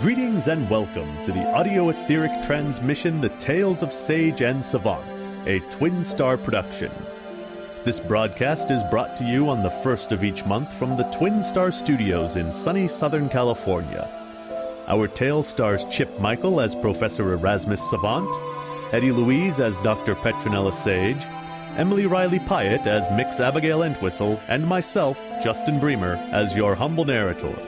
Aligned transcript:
Greetings 0.00 0.46
and 0.46 0.70
welcome 0.70 1.12
to 1.24 1.32
the 1.32 1.44
audio 1.52 1.88
etheric 1.88 2.46
transmission 2.46 3.20
The 3.20 3.30
Tales 3.40 3.82
of 3.82 3.92
Sage 3.92 4.42
and 4.42 4.64
Savant, 4.64 5.04
a 5.44 5.58
Twin 5.72 6.04
Star 6.04 6.36
production. 6.36 6.92
This 7.84 7.98
broadcast 7.98 8.70
is 8.70 8.80
brought 8.92 9.16
to 9.16 9.24
you 9.24 9.48
on 9.48 9.64
the 9.64 9.72
first 9.82 10.12
of 10.12 10.22
each 10.22 10.44
month 10.46 10.72
from 10.74 10.96
the 10.96 11.10
Twin 11.18 11.42
Star 11.42 11.72
Studios 11.72 12.36
in 12.36 12.52
sunny 12.52 12.86
Southern 12.86 13.28
California. 13.28 14.08
Our 14.86 15.08
tale 15.08 15.42
stars 15.42 15.84
Chip 15.90 16.20
Michael 16.20 16.60
as 16.60 16.76
Professor 16.76 17.32
Erasmus 17.32 17.82
Savant, 17.90 18.30
Eddie 18.94 19.10
Louise 19.10 19.58
as 19.58 19.76
Dr. 19.78 20.14
Petronella 20.14 20.72
Sage, 20.84 21.26
Emily 21.76 22.06
Riley 22.06 22.38
Pyatt 22.38 22.86
as 22.86 23.10
Mix 23.16 23.40
Abigail 23.40 23.82
Entwistle, 23.82 24.40
and 24.46 24.64
myself, 24.64 25.18
Justin 25.42 25.80
Bremer, 25.80 26.14
as 26.30 26.54
your 26.54 26.76
humble 26.76 27.04
narrator. 27.04 27.67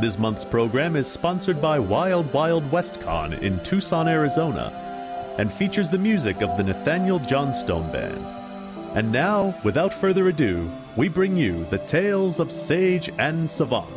This 0.00 0.18
month's 0.18 0.44
program 0.44 0.96
is 0.96 1.06
sponsored 1.06 1.62
by 1.62 1.78
Wild 1.78 2.32
Wild 2.32 2.70
West 2.72 3.00
Con 3.02 3.32
in 3.32 3.60
Tucson, 3.60 4.08
Arizona, 4.08 4.72
and 5.38 5.54
features 5.54 5.88
the 5.88 5.98
music 5.98 6.42
of 6.42 6.56
the 6.56 6.64
Nathaniel 6.64 7.20
Johnstone 7.20 7.92
Band. 7.92 8.26
And 8.96 9.12
now, 9.12 9.54
without 9.62 9.94
further 9.94 10.26
ado, 10.28 10.68
we 10.96 11.08
bring 11.08 11.36
you 11.36 11.64
the 11.66 11.78
tales 11.78 12.40
of 12.40 12.50
Sage 12.50 13.08
and 13.18 13.48
Savant. 13.48 13.88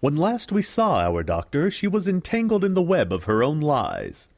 When 0.00 0.16
last 0.16 0.50
we 0.50 0.62
saw 0.62 0.98
our 0.98 1.22
doctor, 1.22 1.70
she 1.70 1.86
was 1.86 2.08
entangled 2.08 2.64
in 2.64 2.74
the 2.74 2.82
web 2.82 3.12
of 3.12 3.24
her 3.24 3.44
own 3.44 3.60
lies. 3.60 4.28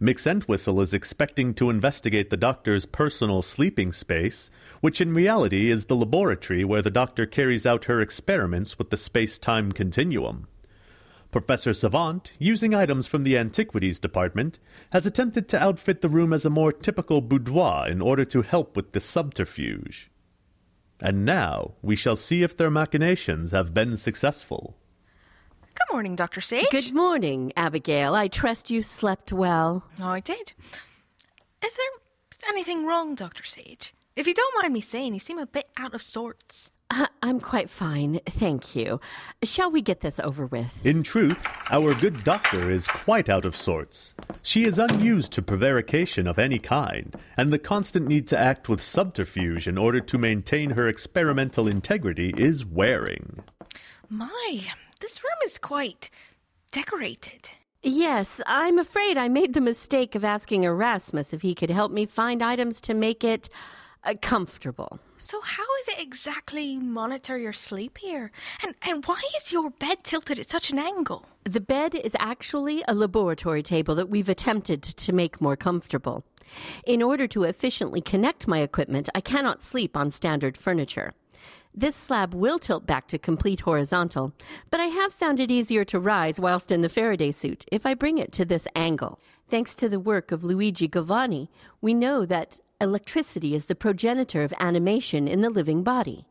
Mix 0.00 0.26
Entwistle 0.26 0.80
is 0.80 0.94
expecting 0.94 1.54
to 1.54 1.70
investigate 1.70 2.30
the 2.30 2.36
doctor's 2.36 2.86
personal 2.86 3.42
sleeping 3.42 3.92
space, 3.92 4.50
which 4.80 5.00
in 5.00 5.14
reality 5.14 5.70
is 5.70 5.86
the 5.86 5.96
laboratory 5.96 6.64
where 6.64 6.82
the 6.82 6.90
doctor 6.90 7.26
carries 7.26 7.66
out 7.66 7.86
her 7.86 8.00
experiments 8.00 8.78
with 8.78 8.90
the 8.90 8.96
space 8.96 9.38
time 9.38 9.72
continuum. 9.72 10.46
Professor 11.32 11.74
Savant, 11.74 12.32
using 12.38 12.74
items 12.74 13.06
from 13.06 13.22
the 13.22 13.36
Antiquities 13.36 13.98
Department, 13.98 14.58
has 14.90 15.04
attempted 15.04 15.48
to 15.48 15.62
outfit 15.62 16.00
the 16.00 16.08
room 16.08 16.32
as 16.32 16.46
a 16.46 16.50
more 16.50 16.72
typical 16.72 17.20
boudoir 17.20 17.88
in 17.88 18.00
order 18.00 18.24
to 18.24 18.42
help 18.42 18.76
with 18.76 18.92
the 18.92 19.00
subterfuge. 19.00 20.10
And 21.00 21.24
now 21.24 21.74
we 21.82 21.94
shall 21.96 22.16
see 22.16 22.42
if 22.42 22.56
their 22.56 22.70
machinations 22.70 23.50
have 23.50 23.74
been 23.74 23.96
successful. 23.96 24.76
Good 25.76 25.92
morning, 25.92 26.16
Dr. 26.16 26.40
Sage. 26.40 26.70
Good 26.70 26.94
morning, 26.94 27.52
Abigail. 27.56 28.14
I 28.14 28.28
trust 28.28 28.70
you 28.70 28.82
slept 28.82 29.32
well. 29.32 29.84
Oh, 30.00 30.08
I 30.08 30.20
did. 30.20 30.54
Is 31.62 31.74
there 31.74 32.48
anything 32.48 32.86
wrong, 32.86 33.14
Dr. 33.14 33.44
Sage? 33.44 33.94
If 34.16 34.26
you 34.26 34.32
don't 34.32 34.54
mind 34.62 34.72
me 34.72 34.80
saying, 34.80 35.12
you 35.12 35.20
seem 35.20 35.38
a 35.38 35.46
bit 35.46 35.68
out 35.76 35.94
of 35.94 36.02
sorts. 36.02 36.70
Uh, 36.88 37.06
I'm 37.22 37.40
quite 37.40 37.68
fine, 37.68 38.20
thank 38.26 38.74
you. 38.76 39.00
Shall 39.42 39.70
we 39.70 39.82
get 39.82 40.00
this 40.00 40.20
over 40.20 40.46
with? 40.46 40.84
In 40.84 41.02
truth, 41.02 41.44
our 41.68 41.94
good 41.94 42.24
doctor 42.24 42.70
is 42.70 42.86
quite 42.86 43.28
out 43.28 43.44
of 43.44 43.56
sorts. 43.56 44.14
She 44.40 44.64
is 44.64 44.78
unused 44.78 45.32
to 45.32 45.42
prevarication 45.42 46.26
of 46.28 46.38
any 46.38 46.60
kind, 46.60 47.14
and 47.36 47.52
the 47.52 47.58
constant 47.58 48.06
need 48.06 48.28
to 48.28 48.38
act 48.38 48.68
with 48.68 48.80
subterfuge 48.80 49.66
in 49.66 49.76
order 49.76 50.00
to 50.00 50.16
maintain 50.16 50.70
her 50.70 50.86
experimental 50.88 51.66
integrity 51.66 52.32
is 52.38 52.64
wearing. 52.64 53.42
My, 54.08 54.72
this 55.00 55.22
room 55.22 55.38
is 55.44 55.58
quite 55.58 56.10
decorated. 56.72 57.50
Yes, 57.82 58.40
I'm 58.46 58.78
afraid 58.78 59.16
I 59.16 59.28
made 59.28 59.54
the 59.54 59.60
mistake 59.60 60.14
of 60.14 60.24
asking 60.24 60.64
Erasmus 60.64 61.32
if 61.32 61.42
he 61.42 61.54
could 61.54 61.70
help 61.70 61.92
me 61.92 62.06
find 62.06 62.42
items 62.42 62.80
to 62.82 62.94
make 62.94 63.22
it 63.22 63.48
uh, 64.02 64.14
comfortable. 64.20 64.98
So 65.18 65.40
how 65.40 65.64
is 65.82 65.88
it 65.88 66.00
exactly 66.00 66.76
monitor 66.78 67.38
your 67.38 67.52
sleep 67.52 67.98
here? 67.98 68.30
And 68.62 68.74
and 68.82 69.04
why 69.04 69.20
is 69.40 69.52
your 69.52 69.70
bed 69.70 69.98
tilted 70.04 70.38
at 70.38 70.48
such 70.48 70.70
an 70.70 70.78
angle? 70.78 71.26
The 71.44 71.60
bed 71.60 71.94
is 71.94 72.16
actually 72.18 72.82
a 72.86 72.94
laboratory 72.94 73.62
table 73.62 73.94
that 73.94 74.08
we've 74.08 74.28
attempted 74.28 74.82
to 74.82 75.12
make 75.12 75.40
more 75.40 75.56
comfortable. 75.56 76.24
In 76.84 77.02
order 77.02 77.26
to 77.28 77.44
efficiently 77.44 78.00
connect 78.00 78.46
my 78.46 78.60
equipment, 78.60 79.08
I 79.14 79.20
cannot 79.20 79.62
sleep 79.62 79.96
on 79.96 80.10
standard 80.10 80.56
furniture. 80.56 81.14
This 81.78 81.94
slab 81.94 82.32
will 82.32 82.58
tilt 82.58 82.86
back 82.86 83.06
to 83.08 83.18
complete 83.18 83.60
horizontal, 83.60 84.32
but 84.70 84.80
I 84.80 84.86
have 84.86 85.12
found 85.12 85.38
it 85.38 85.50
easier 85.50 85.84
to 85.84 86.00
rise 86.00 86.40
whilst 86.40 86.72
in 86.72 86.80
the 86.80 86.88
Faraday 86.88 87.32
suit 87.32 87.66
if 87.70 87.84
I 87.84 87.92
bring 87.92 88.16
it 88.16 88.32
to 88.32 88.46
this 88.46 88.66
angle. 88.74 89.20
Thanks 89.50 89.74
to 89.74 89.88
the 89.90 90.00
work 90.00 90.32
of 90.32 90.42
Luigi 90.42 90.88
Galvani, 90.88 91.48
we 91.82 91.92
know 91.92 92.24
that 92.24 92.60
electricity 92.80 93.54
is 93.54 93.66
the 93.66 93.74
progenitor 93.74 94.42
of 94.42 94.54
animation 94.58 95.28
in 95.28 95.42
the 95.42 95.50
living 95.50 95.82
body. 95.82 96.26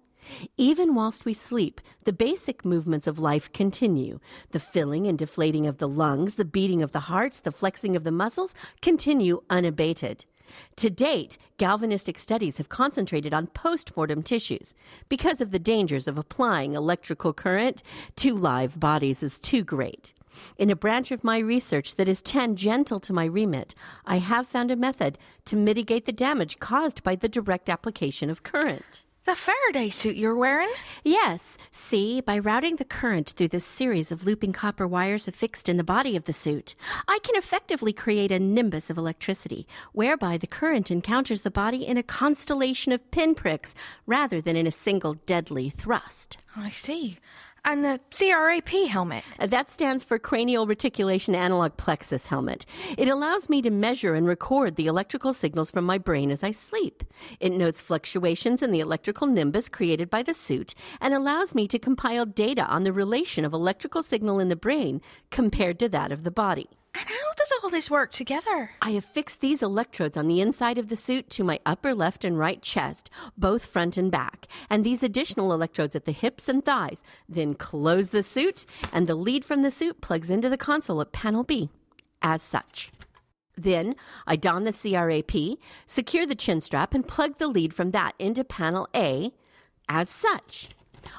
Even 0.58 0.96
whilst 0.96 1.26
we 1.26 1.36
sleep, 1.36 1.80
the 2.06 2.12
basic 2.12 2.66
movements 2.66 3.06
of 3.06 3.20
life 3.20 3.54
continue. 3.54 4.20
The 4.50 4.60
filling 4.60 5.06
and 5.06 5.16
deflating 5.16 5.68
of 5.68 5.78
the 5.78 5.88
lungs, 5.88 6.36
the 6.36 6.44
beating 6.46 6.82
of 6.82 6.92
the 6.92 7.02
heart, 7.02 7.42
the 7.44 7.52
flexing 7.52 7.96
of 7.96 8.04
the 8.04 8.10
muscles 8.10 8.56
continue 8.82 9.44
unabated. 9.52 10.26
To 10.78 10.90
date, 10.90 11.38
galvanistic 11.58 12.20
studies 12.20 12.58
have 12.58 12.70
concentrated 12.70 13.34
on 13.34 13.48
postmortem 13.48 14.24
tissues 14.24 14.74
because 15.10 15.42
of 15.42 15.52
the 15.52 15.60
dangers 15.60 16.08
of 16.08 16.18
applying 16.18 16.74
electrical 16.74 17.34
current 17.34 17.82
to 18.18 18.34
live 18.34 18.80
bodies 18.80 19.24
is 19.24 19.40
too 19.40 19.64
great. 19.64 20.14
In 20.58 20.70
a 20.70 20.76
branch 20.76 21.12
of 21.12 21.24
my 21.24 21.38
research 21.38 21.96
that 21.96 22.08
is 22.08 22.22
tangential 22.22 23.00
to 23.00 23.14
my 23.14 23.26
remit, 23.26 23.74
I 24.06 24.18
have 24.18 24.48
found 24.48 24.70
a 24.70 24.76
method 24.76 25.18
to 25.46 25.56
mitigate 25.56 26.06
the 26.06 26.12
damage 26.12 26.60
caused 26.60 27.04
by 27.04 27.16
the 27.16 27.30
direct 27.30 27.70
application 27.70 28.30
of 28.30 28.44
current. 28.44 29.04
The 29.26 29.36
Faraday 29.36 29.90
suit 29.90 30.18
you're 30.18 30.36
wearing? 30.36 30.70
Yes. 31.04 31.58
See, 31.72 32.22
by 32.22 32.38
routing 32.38 32.76
the 32.76 32.86
current 32.86 33.32
through 33.32 33.48
this 33.48 33.66
series 33.66 34.12
of 34.12 34.24
looping 34.24 34.54
copper 34.54 34.88
wires 34.88 35.28
affixed 35.28 35.68
in 35.68 35.78
the 35.78 35.84
body 35.84 36.16
of 36.16 36.26
the 36.26 36.34
suit, 36.34 36.76
I 37.08 37.18
can 37.24 37.36
effectively 37.36 37.92
create 37.92 38.32
a 38.32 38.38
nimbus 38.38 38.92
of 38.92 39.00
electricity, 39.00 39.68
whereby 39.94 40.38
the 40.38 40.46
current 40.46 40.92
encounters 40.92 41.42
the 41.42 41.50
body 41.50 41.88
in 41.88 41.98
a 41.98 42.04
constellation 42.04 42.92
of 42.92 43.10
pinpricks 43.10 43.74
rather 44.06 44.42
than 44.42 44.56
in 44.56 44.68
a 44.68 44.72
single 44.72 45.16
deadly 45.16 45.72
thrust. 45.72 46.38
I 46.56 46.70
see. 46.70 47.18
And 47.68 47.84
the 47.84 48.00
CRAP 48.12 48.70
helmet. 48.88 49.24
Uh, 49.40 49.48
That 49.48 49.72
stands 49.72 50.04
for 50.04 50.20
Cranial 50.20 50.68
Reticulation 50.68 51.34
Analog 51.34 51.78
Plexus 51.78 52.28
Helmet. 52.28 52.64
It 52.96 53.10
allows 53.10 53.50
me 53.50 53.64
to 53.64 53.72
measure 53.72 54.14
and 54.14 54.28
record 54.28 54.76
the 54.76 54.86
electrical 54.86 55.34
signals 55.34 55.72
from 55.72 55.84
my 55.84 55.98
brain 55.98 56.30
as 56.30 56.44
I 56.44 56.52
sleep. 56.52 57.04
It 57.40 57.54
notes 57.54 57.82
fluctuations 57.82 58.62
in 58.62 58.72
the 58.72 58.82
electrical 58.82 59.26
nimbus 59.26 59.68
created 59.68 60.12
by 60.12 60.22
the 60.22 60.36
suit 60.36 60.76
and 61.02 61.12
allows 61.12 61.56
me 61.56 61.68
to 61.70 61.80
compile 61.80 62.28
data 62.28 62.66
on 62.68 62.84
the 62.84 62.94
relation 62.94 63.44
of 63.44 63.52
electrical 63.52 64.04
signal 64.04 64.38
in 64.38 64.50
the 64.50 64.56
brain 64.56 65.02
compared 65.32 65.80
to 65.80 65.90
that 65.90 66.12
of 66.12 66.24
the 66.24 66.32
body. 66.32 66.70
And 66.98 67.10
how 67.10 67.34
does 67.36 67.52
all 67.62 67.70
this 67.70 67.90
work 67.90 68.14
together? 68.14 68.70
I 68.82 68.92
have 68.92 69.04
fixed 69.04 69.42
these 69.42 69.62
electrodes 69.62 70.16
on 70.16 70.28
the 70.28 70.40
inside 70.40 70.78
of 70.78 70.88
the 70.88 70.96
suit 70.96 71.30
to 71.32 71.44
my 71.44 71.60
upper 71.66 71.94
left 71.94 72.24
and 72.24 72.40
right 72.40 72.62
chest, 72.62 73.10
both 73.38 73.66
front 73.66 73.98
and 73.98 74.10
back, 74.10 74.48
and 74.70 74.86
these 74.86 75.04
additional 75.04 75.52
electrodes 75.52 75.96
at 75.96 76.06
the 76.06 76.14
hips 76.14 76.48
and 76.48 76.64
thighs. 76.64 77.04
Then 77.28 77.54
close 77.54 78.12
the 78.12 78.24
suit, 78.24 78.66
and 78.94 79.08
the 79.08 79.16
lead 79.16 79.44
from 79.44 79.62
the 79.62 79.72
suit 79.72 80.00
plugs 80.00 80.30
into 80.30 80.48
the 80.48 80.58
console 80.58 81.02
at 81.02 81.12
panel 81.12 81.44
B, 81.44 81.70
as 82.22 82.42
such. 82.42 82.94
Then 83.58 83.96
I 84.26 84.38
don 84.38 84.64
the 84.64 84.72
CRAP, 84.72 85.58
secure 85.86 86.26
the 86.26 86.34
chin 86.34 86.62
strap, 86.62 86.94
and 86.94 87.06
plug 87.06 87.40
the 87.40 87.48
lead 87.48 87.74
from 87.74 87.92
that 87.92 88.16
into 88.20 88.46
panel 88.46 88.88
A, 88.96 89.34
as 89.90 90.10
such. 90.10 90.70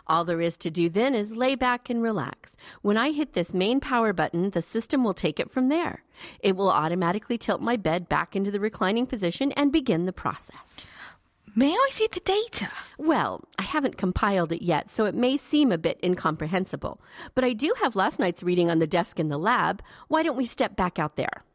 All 0.07 0.25
there 0.25 0.41
is 0.41 0.57
to 0.59 0.71
do 0.71 0.89
then 0.89 1.15
is 1.15 1.37
lay 1.37 1.55
back 1.55 1.91
and 1.91 2.03
relax. 2.03 2.57
When 2.83 2.97
I 2.97 3.13
hit 3.13 3.33
this 3.35 3.55
main 3.55 3.81
power 3.81 4.13
button, 4.13 4.51
the 4.51 4.63
system 4.63 5.05
will 5.05 5.15
take 5.15 5.41
it 5.41 5.51
from 5.51 5.69
there. 5.69 6.03
It 6.41 6.57
will 6.57 6.71
automatically 6.71 7.39
tilt 7.39 7.61
my 7.61 7.77
bed 7.77 8.09
back 8.09 8.37
into 8.37 8.51
the 8.51 8.61
reclining 8.61 9.07
position 9.07 9.53
and 9.53 9.73
begin 9.73 10.07
the 10.07 10.13
process. 10.13 10.77
May 11.59 11.73
I 11.73 11.89
see 11.91 12.07
the 12.13 12.21
data? 12.21 12.71
Well, 12.99 13.45
I 13.59 13.63
haven't 13.63 13.97
compiled 13.97 14.53
it 14.53 14.61
yet, 14.63 14.91
so 14.91 15.07
it 15.07 15.15
may 15.15 15.39
seem 15.39 15.73
a 15.73 15.79
bit 15.79 15.99
incomprehensible. 16.05 17.01
But 17.35 17.45
I 17.45 17.55
do 17.55 17.73
have 17.81 17.97
last 17.97 18.19
night's 18.19 18.43
reading 18.43 18.71
on 18.71 18.79
the 18.79 18.87
desk 18.87 19.19
in 19.19 19.31
the 19.31 19.39
lab. 19.39 19.83
Why 20.09 20.23
don't 20.23 20.37
we 20.37 20.45
step 20.45 20.77
back 20.77 20.99
out 20.99 21.17
there? 21.17 21.46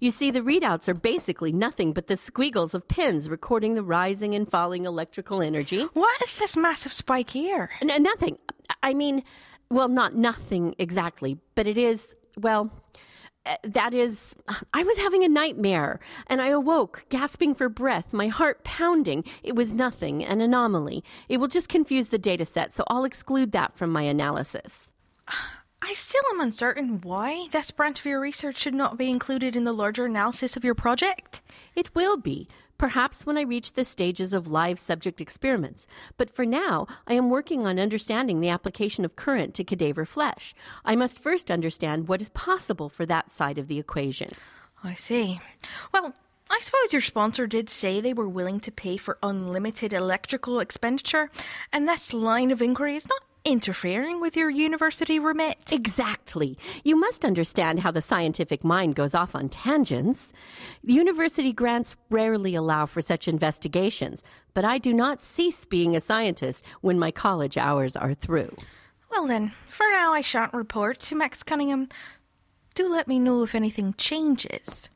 You 0.00 0.10
see, 0.10 0.30
the 0.30 0.40
readouts 0.40 0.88
are 0.88 0.94
basically 0.94 1.52
nothing 1.52 1.92
but 1.92 2.06
the 2.06 2.16
squiggles 2.16 2.74
of 2.74 2.88
pins 2.88 3.28
recording 3.28 3.74
the 3.74 3.82
rising 3.82 4.34
and 4.34 4.50
falling 4.50 4.86
electrical 4.86 5.42
energy. 5.42 5.86
What 5.92 6.22
is 6.22 6.38
this 6.38 6.56
massive 6.56 6.92
spike 6.92 7.30
here? 7.30 7.70
Nothing. 7.82 8.38
I 8.82 8.94
mean, 8.94 9.22
well, 9.70 9.88
not 9.88 10.14
nothing 10.14 10.74
exactly, 10.78 11.38
but 11.54 11.66
it 11.66 11.78
is, 11.78 12.14
well, 12.36 12.70
uh, 13.44 13.56
that 13.64 13.92
is, 13.92 14.34
I 14.72 14.84
was 14.84 14.98
having 14.98 15.24
a 15.24 15.28
nightmare, 15.28 15.98
and 16.28 16.40
I 16.40 16.48
awoke, 16.48 17.06
gasping 17.08 17.54
for 17.54 17.68
breath, 17.68 18.12
my 18.12 18.28
heart 18.28 18.62
pounding. 18.64 19.24
It 19.42 19.56
was 19.56 19.72
nothing, 19.72 20.24
an 20.24 20.40
anomaly. 20.40 21.02
It 21.28 21.38
will 21.38 21.48
just 21.48 21.68
confuse 21.68 22.08
the 22.08 22.18
data 22.18 22.44
set, 22.44 22.74
so 22.74 22.84
I'll 22.86 23.04
exclude 23.04 23.52
that 23.52 23.74
from 23.76 23.90
my 23.90 24.02
analysis. 24.02 24.92
I 25.84 25.94
still 25.94 26.22
am 26.32 26.40
uncertain 26.40 27.00
why 27.00 27.48
this 27.50 27.72
branch 27.72 27.98
of 27.98 28.06
your 28.06 28.20
research 28.20 28.56
should 28.56 28.72
not 28.72 28.96
be 28.96 29.10
included 29.10 29.56
in 29.56 29.64
the 29.64 29.72
larger 29.72 30.06
analysis 30.06 30.56
of 30.56 30.64
your 30.64 30.76
project. 30.76 31.40
It 31.74 31.92
will 31.92 32.16
be, 32.16 32.46
perhaps 32.78 33.26
when 33.26 33.36
I 33.36 33.42
reach 33.42 33.72
the 33.72 33.84
stages 33.84 34.32
of 34.32 34.46
live 34.46 34.78
subject 34.78 35.20
experiments. 35.20 35.88
But 36.16 36.30
for 36.30 36.46
now, 36.46 36.86
I 37.08 37.14
am 37.14 37.30
working 37.30 37.66
on 37.66 37.80
understanding 37.80 38.40
the 38.40 38.48
application 38.48 39.04
of 39.04 39.16
current 39.16 39.54
to 39.54 39.64
cadaver 39.64 40.06
flesh. 40.06 40.54
I 40.84 40.94
must 40.94 41.18
first 41.18 41.50
understand 41.50 42.06
what 42.06 42.22
is 42.22 42.28
possible 42.28 42.88
for 42.88 43.04
that 43.06 43.32
side 43.32 43.58
of 43.58 43.66
the 43.66 43.80
equation. 43.80 44.30
I 44.84 44.94
see. 44.94 45.40
Well, 45.92 46.14
I 46.48 46.60
suppose 46.62 46.92
your 46.92 47.02
sponsor 47.02 47.48
did 47.48 47.68
say 47.68 48.00
they 48.00 48.14
were 48.14 48.28
willing 48.28 48.60
to 48.60 48.70
pay 48.70 48.96
for 48.98 49.18
unlimited 49.20 49.92
electrical 49.92 50.60
expenditure, 50.60 51.28
and 51.72 51.88
this 51.88 52.12
line 52.12 52.52
of 52.52 52.62
inquiry 52.62 52.94
is 52.94 53.08
not 53.08 53.22
interfering 53.44 54.20
with 54.20 54.36
your 54.36 54.50
university 54.50 55.18
remit. 55.18 55.58
Exactly. 55.70 56.58
You 56.84 56.96
must 56.96 57.24
understand 57.24 57.80
how 57.80 57.90
the 57.90 58.02
scientific 58.02 58.64
mind 58.64 58.94
goes 58.94 59.14
off 59.14 59.34
on 59.34 59.48
tangents. 59.48 60.32
University 60.82 61.52
grants 61.52 61.96
rarely 62.10 62.54
allow 62.54 62.86
for 62.86 63.02
such 63.02 63.28
investigations, 63.28 64.22
but 64.54 64.64
I 64.64 64.78
do 64.78 64.92
not 64.92 65.22
cease 65.22 65.64
being 65.64 65.96
a 65.96 66.00
scientist 66.00 66.64
when 66.80 66.98
my 66.98 67.10
college 67.10 67.56
hours 67.56 67.96
are 67.96 68.14
through. 68.14 68.54
Well, 69.10 69.26
then, 69.26 69.52
for 69.68 69.86
now 69.90 70.12
I 70.12 70.22
shan't 70.22 70.54
report 70.54 71.00
to 71.00 71.14
Max 71.14 71.42
Cunningham. 71.42 71.88
Do 72.74 72.88
let 72.88 73.08
me 73.08 73.18
know 73.18 73.42
if 73.42 73.54
anything 73.54 73.94
changes. 73.98 74.88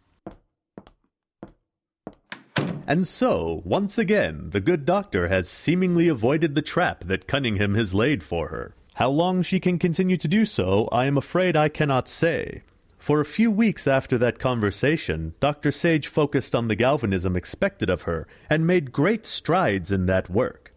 And 2.86 3.06
so, 3.06 3.62
once 3.64 3.98
again, 3.98 4.50
the 4.50 4.60
good 4.60 4.84
doctor 4.84 5.26
has 5.26 5.48
seemingly 5.48 6.06
avoided 6.06 6.54
the 6.54 6.62
trap 6.62 7.02
that 7.06 7.26
Cunningham 7.26 7.74
has 7.74 7.92
laid 7.92 8.22
for 8.22 8.48
her. 8.48 8.74
How 8.94 9.10
long 9.10 9.42
she 9.42 9.58
can 9.58 9.80
continue 9.80 10.16
to 10.16 10.28
do 10.28 10.46
so, 10.46 10.88
I 10.92 11.06
am 11.06 11.18
afraid 11.18 11.56
I 11.56 11.68
cannot 11.68 12.08
say. 12.08 12.62
For 13.00 13.20
a 13.20 13.24
few 13.24 13.50
weeks 13.50 13.88
after 13.88 14.16
that 14.18 14.38
conversation, 14.38 15.34
Dr. 15.40 15.72
Sage 15.72 16.06
focused 16.06 16.54
on 16.54 16.68
the 16.68 16.76
galvanism 16.76 17.36
expected 17.36 17.90
of 17.90 18.02
her 18.02 18.28
and 18.48 18.66
made 18.66 18.92
great 18.92 19.26
strides 19.26 19.90
in 19.90 20.06
that 20.06 20.30
work. 20.30 20.72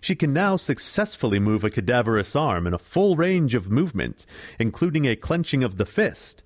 She 0.00 0.14
can 0.14 0.32
now 0.32 0.56
successfully 0.56 1.38
move 1.38 1.62
a 1.62 1.70
cadaverous 1.70 2.34
arm 2.34 2.66
in 2.66 2.74
a 2.74 2.78
full 2.78 3.16
range 3.16 3.54
of 3.54 3.70
movement, 3.70 4.24
including 4.58 5.06
a 5.06 5.16
clenching 5.16 5.62
of 5.62 5.76
the 5.76 5.86
fist. 5.86 6.42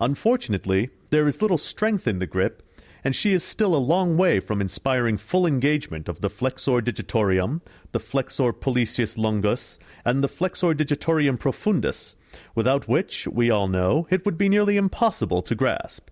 Unfortunately, 0.00 0.90
there 1.10 1.26
is 1.26 1.42
little 1.42 1.58
strength 1.58 2.06
in 2.06 2.20
the 2.20 2.26
grip, 2.26 2.62
and 3.04 3.14
she 3.14 3.32
is 3.32 3.42
still 3.42 3.74
a 3.74 3.76
long 3.76 4.16
way 4.16 4.40
from 4.40 4.60
inspiring 4.60 5.16
full 5.16 5.46
engagement 5.46 6.08
of 6.08 6.20
the 6.20 6.30
flexor 6.30 6.80
digitorum, 6.80 7.60
the 7.92 8.00
flexor 8.00 8.52
pollicis 8.52 9.16
longus, 9.16 9.78
and 10.04 10.22
the 10.22 10.28
flexor 10.28 10.74
digitorum 10.74 11.38
profundus, 11.38 12.14
without 12.54 12.88
which, 12.88 13.26
we 13.28 13.50
all 13.50 13.68
know, 13.68 14.06
it 14.10 14.24
would 14.24 14.38
be 14.38 14.48
nearly 14.48 14.76
impossible 14.76 15.42
to 15.42 15.54
grasp. 15.54 16.08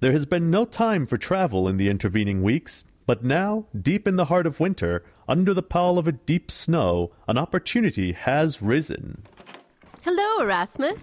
There 0.00 0.12
has 0.12 0.26
been 0.26 0.50
no 0.50 0.64
time 0.64 1.06
for 1.06 1.16
travel 1.16 1.66
in 1.66 1.76
the 1.76 1.88
intervening 1.88 2.42
weeks, 2.42 2.84
but 3.06 3.24
now, 3.24 3.66
deep 3.80 4.06
in 4.06 4.16
the 4.16 4.26
heart 4.26 4.46
of 4.46 4.60
winter, 4.60 5.02
under 5.26 5.54
the 5.54 5.62
pall 5.62 5.98
of 5.98 6.06
a 6.06 6.12
deep 6.12 6.50
snow, 6.50 7.10
an 7.26 7.38
opportunity 7.38 8.12
has 8.12 8.62
risen. 8.62 9.22
Hello, 10.10 10.42
Erasmus. 10.42 11.02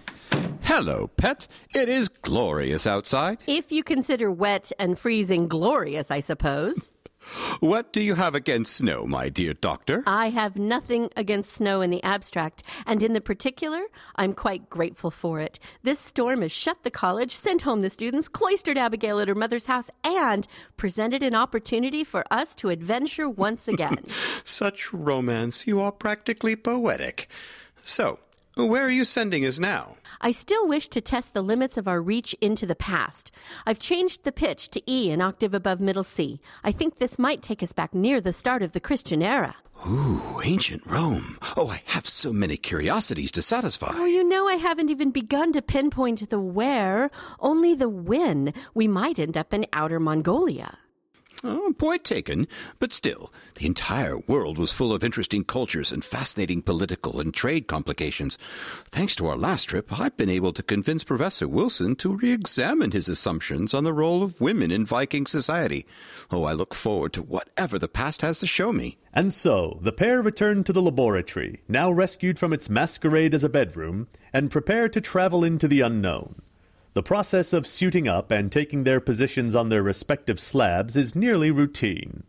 Hello, 0.63 1.11
pet. 1.15 1.47
It 1.75 1.89
is 1.89 2.07
glorious 2.07 2.87
outside. 2.87 3.37
If 3.45 3.71
you 3.71 3.83
consider 3.83 4.31
wet 4.31 4.71
and 4.79 4.97
freezing 4.97 5.47
glorious, 5.47 6.09
I 6.09 6.21
suppose. 6.21 6.89
What 7.59 7.93
do 7.93 8.01
you 8.01 8.15
have 8.15 8.33
against 8.33 8.75
snow, 8.75 9.05
my 9.05 9.29
dear 9.29 9.53
doctor? 9.53 10.01
I 10.07 10.29
have 10.29 10.55
nothing 10.55 11.09
against 11.15 11.53
snow 11.53 11.81
in 11.81 11.91
the 11.91 12.03
abstract, 12.03 12.63
and 12.87 13.03
in 13.03 13.13
the 13.13 13.21
particular, 13.21 13.83
I'm 14.15 14.33
quite 14.33 14.69
grateful 14.71 15.11
for 15.11 15.39
it. 15.39 15.59
This 15.83 15.99
storm 15.99 16.41
has 16.41 16.51
shut 16.51 16.83
the 16.83 16.91
college, 16.91 17.35
sent 17.35 17.61
home 17.61 17.81
the 17.81 17.89
students, 17.91 18.27
cloistered 18.27 18.77
Abigail 18.77 19.19
at 19.19 19.27
her 19.27 19.35
mother's 19.35 19.65
house, 19.65 19.89
and 20.03 20.47
presented 20.77 21.21
an 21.21 21.35
opportunity 21.35 22.03
for 22.03 22.25
us 22.31 22.55
to 22.55 22.69
adventure 22.69 23.29
once 23.29 23.67
again. 23.67 24.05
Such 24.43 24.91
romance. 24.93 25.65
You 25.67 25.79
are 25.81 25.91
practically 25.91 26.55
poetic. 26.55 27.27
So, 27.83 28.19
where 28.55 28.85
are 28.85 28.89
you 28.89 29.03
sending 29.03 29.45
us 29.45 29.59
now? 29.59 29.97
I 30.21 30.31
still 30.31 30.65
wish 30.67 30.87
to 30.89 31.01
test 31.01 31.33
the 31.33 31.41
limits 31.41 31.75
of 31.75 31.87
our 31.87 32.01
reach 32.01 32.33
into 32.39 32.65
the 32.65 32.75
past. 32.75 33.31
I've 33.65 33.79
changed 33.79 34.23
the 34.23 34.31
pitch 34.31 34.69
to 34.69 34.81
E, 34.89 35.11
an 35.11 35.21
octave 35.21 35.53
above 35.53 35.81
middle 35.81 36.05
C. 36.05 36.39
I 36.63 36.71
think 36.71 36.97
this 36.97 37.19
might 37.19 37.41
take 37.41 37.61
us 37.61 37.73
back 37.73 37.93
near 37.93 38.21
the 38.21 38.31
start 38.31 38.63
of 38.63 38.71
the 38.71 38.79
Christian 38.79 39.21
era. 39.21 39.55
Ooh, 39.87 40.41
ancient 40.43 40.83
Rome. 40.85 41.37
Oh, 41.57 41.67
I 41.67 41.81
have 41.85 42.07
so 42.07 42.31
many 42.31 42.57
curiosities 42.57 43.31
to 43.31 43.41
satisfy. 43.41 43.93
Oh, 43.93 44.05
you 44.05 44.23
know, 44.23 44.47
I 44.47 44.55
haven't 44.55 44.89
even 44.89 45.11
begun 45.11 45.51
to 45.53 45.61
pinpoint 45.61 46.29
the 46.29 46.39
where, 46.39 47.11
only 47.39 47.75
the 47.75 47.89
when. 47.89 48.53
We 48.73 48.87
might 48.87 49.19
end 49.19 49.37
up 49.37 49.53
in 49.53 49.67
outer 49.73 49.99
Mongolia. 49.99 50.77
Oh, 51.47 51.73
point 51.77 52.03
taken. 52.03 52.47
But 52.79 52.91
still, 52.91 53.31
the 53.53 53.67
entire 53.67 54.17
world 54.17 54.57
was 54.57 54.71
full 54.71 54.91
of 54.91 55.03
interesting 55.03 55.43
cultures 55.43 55.91
and 55.91 56.03
fascinating 56.03 56.63
political 56.63 57.19
and 57.19 57.31
trade 57.31 57.67
complications. 57.67 58.39
Thanks 58.89 59.15
to 59.17 59.27
our 59.27 59.37
last 59.37 59.65
trip, 59.65 59.99
I've 59.99 60.17
been 60.17 60.27
able 60.27 60.53
to 60.53 60.63
convince 60.63 61.03
Professor 61.03 61.47
Wilson 61.47 61.95
to 61.97 62.17
re 62.17 62.31
examine 62.31 62.91
his 62.91 63.07
assumptions 63.07 63.75
on 63.75 63.83
the 63.83 63.93
role 63.93 64.23
of 64.23 64.41
women 64.41 64.71
in 64.71 64.87
Viking 64.87 65.27
society. 65.27 65.85
Oh, 66.31 66.45
I 66.45 66.53
look 66.53 66.73
forward 66.73 67.13
to 67.13 67.21
whatever 67.21 67.77
the 67.77 67.87
past 67.87 68.23
has 68.23 68.39
to 68.39 68.47
show 68.47 68.71
me. 68.71 68.97
And 69.13 69.31
so, 69.31 69.77
the 69.83 69.91
pair 69.91 70.23
return 70.23 70.63
to 70.63 70.73
the 70.73 70.81
laboratory, 70.81 71.61
now 71.67 71.91
rescued 71.91 72.39
from 72.39 72.53
its 72.53 72.71
masquerade 72.71 73.35
as 73.35 73.43
a 73.43 73.49
bedroom, 73.49 74.07
and 74.33 74.49
prepare 74.49 74.89
to 74.89 74.99
travel 74.99 75.43
into 75.43 75.67
the 75.67 75.81
unknown. 75.81 76.41
The 76.95 77.03
process 77.03 77.51
of 77.51 77.67
suiting 77.67 78.07
up 78.07 78.31
and 78.31 78.49
taking 78.49 78.85
their 78.85 79.01
positions 79.01 79.53
on 79.53 79.67
their 79.67 79.83
respective 79.83 80.39
slabs 80.39 80.95
is 80.95 81.13
nearly 81.13 81.51
routine. 81.51 82.23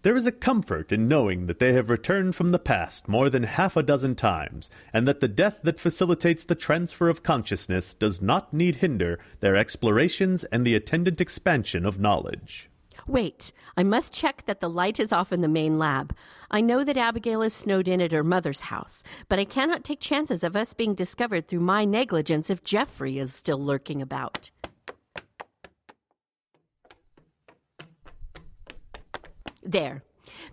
There 0.00 0.16
is 0.16 0.24
a 0.24 0.32
comfort 0.32 0.92
in 0.92 1.08
knowing 1.08 1.44
that 1.44 1.58
they 1.58 1.74
have 1.74 1.90
returned 1.90 2.34
from 2.34 2.50
the 2.50 2.58
past 2.58 3.06
more 3.06 3.28
than 3.28 3.42
half 3.42 3.76
a 3.76 3.82
dozen 3.82 4.14
times, 4.14 4.70
and 4.94 5.06
that 5.06 5.20
the 5.20 5.28
death 5.28 5.58
that 5.62 5.78
facilitates 5.78 6.42
the 6.42 6.54
transfer 6.54 7.10
of 7.10 7.22
consciousness 7.22 7.92
does 7.92 8.22
not 8.22 8.54
need 8.54 8.76
hinder 8.76 9.18
their 9.40 9.56
explorations 9.56 10.42
and 10.44 10.66
the 10.66 10.74
attendant 10.74 11.20
expansion 11.20 11.84
of 11.84 12.00
knowledge. 12.00 12.70
Wait, 13.08 13.52
I 13.74 13.82
must 13.84 14.12
check 14.12 14.44
that 14.44 14.60
the 14.60 14.68
light 14.68 15.00
is 15.00 15.12
off 15.12 15.32
in 15.32 15.40
the 15.40 15.48
main 15.48 15.78
lab. 15.78 16.14
I 16.50 16.60
know 16.60 16.84
that 16.84 16.98
Abigail 16.98 17.40
is 17.40 17.54
snowed 17.54 17.88
in 17.88 18.02
at 18.02 18.12
her 18.12 18.22
mother's 18.22 18.60
house, 18.60 19.02
but 19.30 19.38
I 19.38 19.46
cannot 19.46 19.82
take 19.82 19.98
chances 19.98 20.44
of 20.44 20.54
us 20.54 20.74
being 20.74 20.94
discovered 20.94 21.48
through 21.48 21.60
my 21.60 21.86
negligence 21.86 22.50
if 22.50 22.62
Jeffrey 22.62 23.18
is 23.18 23.32
still 23.32 23.64
lurking 23.64 24.02
about. 24.02 24.50
There. 29.62 30.02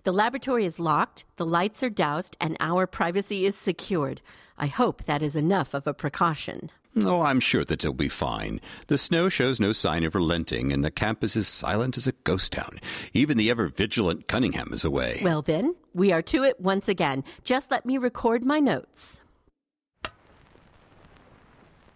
The 0.04 0.12
laboratory 0.12 0.64
is 0.64 0.78
locked, 0.78 1.24
the 1.36 1.44
lights 1.44 1.82
are 1.82 1.90
doused, 1.90 2.38
and 2.40 2.56
our 2.58 2.86
privacy 2.86 3.44
is 3.44 3.54
secured. 3.54 4.22
I 4.56 4.68
hope 4.68 5.04
that 5.04 5.22
is 5.22 5.36
enough 5.36 5.74
of 5.74 5.86
a 5.86 5.92
precaution. 5.92 6.70
Oh, 6.98 7.20
I'm 7.20 7.40
sure 7.40 7.64
that 7.64 7.84
it'll 7.84 7.92
be 7.92 8.08
fine. 8.08 8.60
The 8.86 8.96
snow 8.96 9.28
shows 9.28 9.60
no 9.60 9.72
sign 9.72 10.04
of 10.04 10.14
relenting, 10.14 10.72
and 10.72 10.82
the 10.82 10.90
campus 10.90 11.36
is 11.36 11.44
as 11.44 11.48
silent 11.48 11.98
as 11.98 12.06
a 12.06 12.12
ghost 12.24 12.52
town. 12.52 12.80
Even 13.12 13.36
the 13.36 13.50
ever 13.50 13.68
vigilant 13.68 14.28
Cunningham 14.28 14.72
is 14.72 14.82
away. 14.82 15.20
Well, 15.22 15.42
then, 15.42 15.74
we 15.92 16.10
are 16.10 16.22
to 16.22 16.42
it 16.42 16.58
once 16.58 16.88
again. 16.88 17.22
Just 17.44 17.70
let 17.70 17.84
me 17.84 17.98
record 17.98 18.44
my 18.44 18.60
notes. 18.60 19.20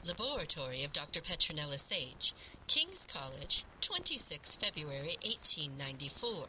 Laboratory 0.06 0.84
of 0.84 0.92
Dr. 0.92 1.20
Petronella 1.20 1.78
Sage, 1.78 2.34
King's 2.66 3.06
College, 3.06 3.64
26 3.80 4.56
February 4.56 5.16
1894. 5.22 6.46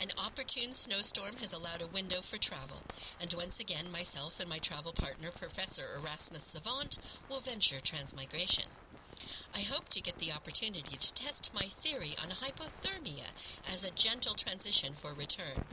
An 0.00 0.08
opportune 0.18 0.72
snowstorm 0.72 1.36
has 1.36 1.52
allowed 1.52 1.82
a 1.82 1.86
window 1.86 2.20
for 2.20 2.38
travel, 2.38 2.82
and 3.20 3.32
once 3.34 3.60
again 3.60 3.90
myself 3.90 4.40
and 4.40 4.48
my 4.48 4.58
travel 4.58 4.92
partner, 4.92 5.30
Professor 5.30 5.84
Erasmus 5.96 6.42
Savant, 6.44 6.98
will 7.28 7.40
venture 7.40 7.80
transmigration. 7.80 8.64
I 9.54 9.60
hope 9.60 9.88
to 9.90 10.00
get 10.00 10.18
the 10.18 10.32
opportunity 10.32 10.96
to 10.96 11.14
test 11.14 11.50
my 11.54 11.66
theory 11.66 12.16
on 12.20 12.30
hypothermia 12.30 13.30
as 13.70 13.84
a 13.84 13.90
gentle 13.90 14.34
transition 14.34 14.94
for 14.94 15.14
return, 15.14 15.64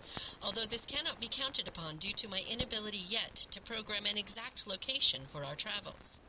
although 0.42 0.68
this 0.68 0.86
cannot 0.86 1.20
be 1.20 1.28
counted 1.30 1.68
upon 1.68 1.98
due 1.98 2.14
to 2.14 2.28
my 2.28 2.44
inability 2.48 3.02
yet 3.04 3.36
to 3.36 3.60
program 3.60 4.06
an 4.06 4.18
exact 4.18 4.68
location 4.68 5.22
for 5.26 5.44
our 5.44 5.56
travels. 5.56 6.20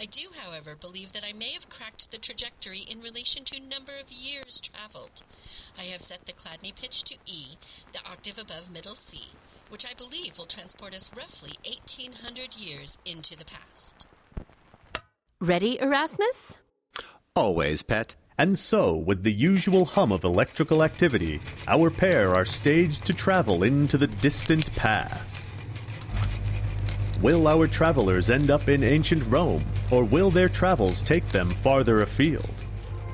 I 0.00 0.06
do, 0.06 0.28
however, 0.36 0.74
believe 0.74 1.12
that 1.12 1.24
I 1.26 1.32
may 1.32 1.52
have 1.52 1.68
cracked 1.68 2.10
the 2.10 2.18
trajectory 2.18 2.80
in 2.80 3.00
relation 3.00 3.44
to 3.44 3.60
number 3.60 3.92
of 4.00 4.10
years 4.10 4.60
traveled. 4.60 5.22
I 5.78 5.82
have 5.84 6.00
set 6.00 6.26
the 6.26 6.32
Chladni 6.32 6.74
pitch 6.74 7.02
to 7.04 7.16
E, 7.26 7.56
the 7.92 8.00
octave 8.10 8.38
above 8.38 8.70
middle 8.72 8.94
C, 8.94 9.30
which 9.68 9.86
I 9.86 9.94
believe 9.94 10.38
will 10.38 10.46
transport 10.46 10.94
us 10.94 11.10
roughly 11.16 11.52
1800 11.64 12.56
years 12.56 12.98
into 13.04 13.36
the 13.36 13.44
past. 13.44 14.06
Ready, 15.40 15.78
Erasmus? 15.80 16.52
Always, 17.34 17.82
pet. 17.82 18.14
And 18.38 18.58
so, 18.58 18.94
with 18.94 19.22
the 19.22 19.32
usual 19.32 19.84
hum 19.84 20.12
of 20.12 20.24
electrical 20.24 20.82
activity, 20.82 21.40
our 21.66 21.90
pair 21.90 22.34
are 22.34 22.44
staged 22.44 23.06
to 23.06 23.12
travel 23.12 23.62
into 23.62 23.98
the 23.98 24.06
distant 24.06 24.70
past. 24.74 25.41
Will 27.22 27.46
our 27.46 27.68
travelers 27.68 28.30
end 28.30 28.50
up 28.50 28.68
in 28.68 28.82
ancient 28.82 29.24
Rome, 29.30 29.64
or 29.92 30.02
will 30.02 30.28
their 30.28 30.48
travels 30.48 31.02
take 31.02 31.28
them 31.28 31.50
farther 31.62 32.02
afield? 32.02 32.50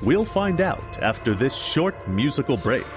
We'll 0.01 0.25
find 0.25 0.61
out 0.61 0.83
after 0.99 1.35
this 1.35 1.53
short 1.53 2.07
musical 2.07 2.57
break. 2.57 2.87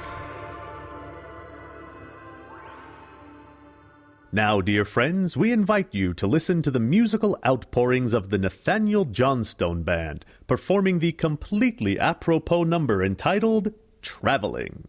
Now, 4.33 4.63
dear 4.63 4.87
friends, 4.87 5.37
we 5.37 5.53
invite 5.53 5.89
you 5.93 6.15
to 6.15 6.27
listen 6.27 6.63
to 6.63 6.71
the 6.71 6.81
musical 6.81 7.39
outpourings 7.45 8.15
of 8.15 8.31
the 8.31 8.39
Nathaniel 8.39 9.05
Johnstone 9.05 9.83
Band, 9.83 10.25
performing 10.47 11.01
the 11.01 11.13
completely 11.13 11.99
apropos 11.99 12.65
number 12.65 13.05
entitled 13.05 13.75
Traveling. 14.01 14.89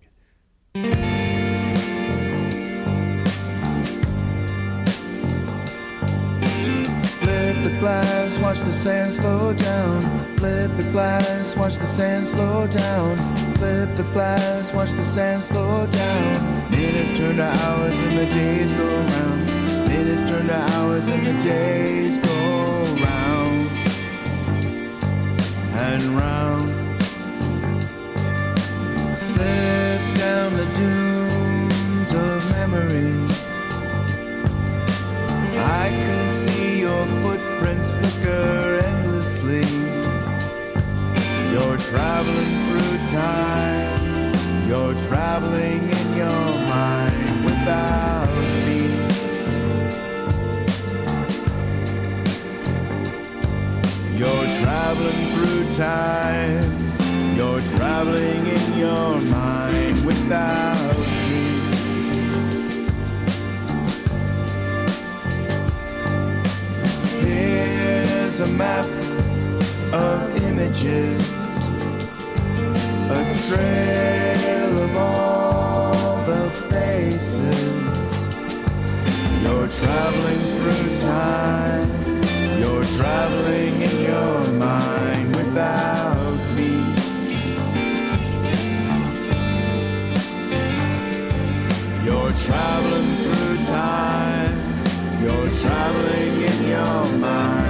Glass, 7.83 8.39
watch 8.39 8.59
the 8.59 8.71
sand 8.71 9.11
slow 9.11 9.51
down. 9.51 10.01
Flip 10.37 10.71
the 10.77 10.83
glass, 10.93 11.53
watch 11.57 11.75
the 11.75 11.85
sand 11.85 12.25
slow 12.25 12.65
down. 12.67 13.17
Flip 13.55 13.93
the 13.97 14.03
glass, 14.13 14.71
watch 14.71 14.91
the 14.91 15.03
sand 15.03 15.43
slow 15.43 15.85
down. 15.87 16.71
Minutes 16.71 17.19
turn 17.19 17.35
to 17.35 17.43
hours 17.43 17.99
and 17.99 18.17
the 18.17 18.25
days 18.27 18.71
go 18.71 18.87
round. 18.87 19.45
Minutes 19.89 20.29
turn 20.29 20.47
to 20.47 20.55
hours 20.75 21.07
and 21.09 21.27
the 21.27 21.33
days 21.43 22.17
go 22.19 22.85
round 23.03 23.67
and 25.87 26.03
round. 26.15 26.69
Slip 29.17 30.01
down 30.23 30.53
the 30.53 30.67
dunes 30.77 32.13
of 32.13 32.49
memory. 32.49 33.11
I 35.59 35.89
can 35.89 36.32
endlessly. 38.33 39.65
You're 41.51 41.77
traveling 41.77 42.53
through 42.67 42.97
time. 43.09 44.67
You're 44.67 44.95
traveling 45.07 45.89
in 45.89 46.17
your 46.17 46.45
mind 46.73 47.45
without 47.45 48.29
me. 48.65 48.81
You're 54.17 54.47
traveling 54.61 55.21
through 55.33 55.73
time. 55.73 57.35
You're 57.35 57.61
traveling 57.77 58.47
in 58.47 58.77
your 58.77 59.19
mind 59.19 60.05
without 60.05 60.97
me. 60.97 61.22
A 68.43 68.47
map 68.47 68.85
of 69.93 70.35
images, 70.43 71.25
a 73.09 73.23
trail 73.47 74.83
of 74.83 74.95
all 74.97 76.25
the 76.25 76.49
faces. 76.69 78.09
You're 79.41 79.69
traveling 79.79 80.43
through 80.57 80.99
time, 80.99 81.89
you're 82.59 82.85
traveling 82.97 83.81
in 83.81 84.01
your 84.11 84.39
mind 84.67 85.35
without 85.37 86.37
me. 86.57 86.73
You're 92.03 92.33
traveling 92.45 93.09
through 93.23 93.55
time. 93.67 94.03
You're 95.21 95.49
traveling 95.61 96.41
in 96.41 96.67
your 96.67 97.05
mind 97.17 97.62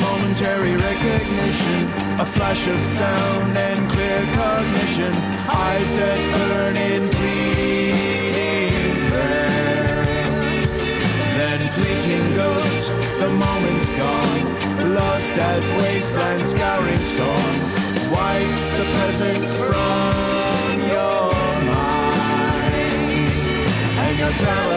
momentary 0.00 0.76
recognition, 0.76 1.92
a 2.18 2.24
flash 2.24 2.66
of 2.66 2.80
sound 2.80 3.56
and 3.56 3.90
clear 3.90 4.26
cognition, 4.34 5.12
eyes 5.48 5.88
that 5.98 6.18
burn 6.36 6.76
in 6.76 7.10
fleeting 7.12 9.08
prayer. 9.08 10.04
Then 11.38 11.60
fleeting 11.76 12.34
ghost, 12.34 12.90
the 13.18 13.28
moment's 13.28 13.90
gone, 13.96 14.94
lost 14.94 15.34
as 15.52 15.70
wasteland 15.82 16.46
scouring 16.46 17.04
storm, 17.12 17.56
wipes 18.10 18.70
the 18.78 18.84
present 18.94 19.44
from 19.58 20.80
your 20.94 21.32
mind. 21.68 23.30
And 24.02 24.18
you're 24.18 24.32
traveling, 24.32 24.69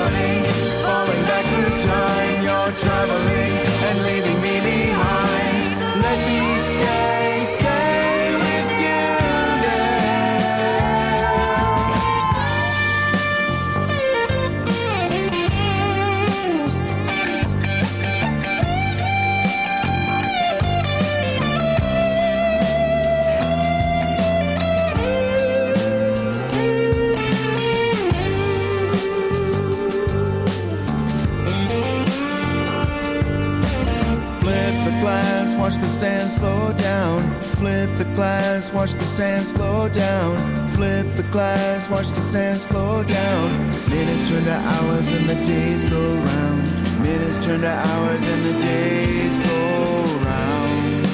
the 37.98 38.06
glass, 38.16 38.72
watch 38.72 38.94
the 38.94 39.06
sands 39.06 39.52
flow 39.52 39.90
down. 39.90 40.38
Flip 40.76 41.16
the 41.16 41.24
glass, 41.24 41.90
watch 41.90 42.10
the 42.10 42.22
sands 42.22 42.64
flow 42.64 43.04
down. 43.04 43.50
Minutes 43.90 44.28
turn 44.30 44.46
to 44.46 44.54
hours 44.54 45.10
and 45.10 45.30
the 45.30 45.36
days 45.44 45.84
go 45.84 46.16
round. 46.16 47.02
Minutes 47.02 47.38
turn 47.46 47.62
to 47.62 47.68
hours 47.68 48.24
and 48.24 48.46
the 48.46 48.60
days 48.60 49.38
go 49.38 50.04
round 50.26 51.06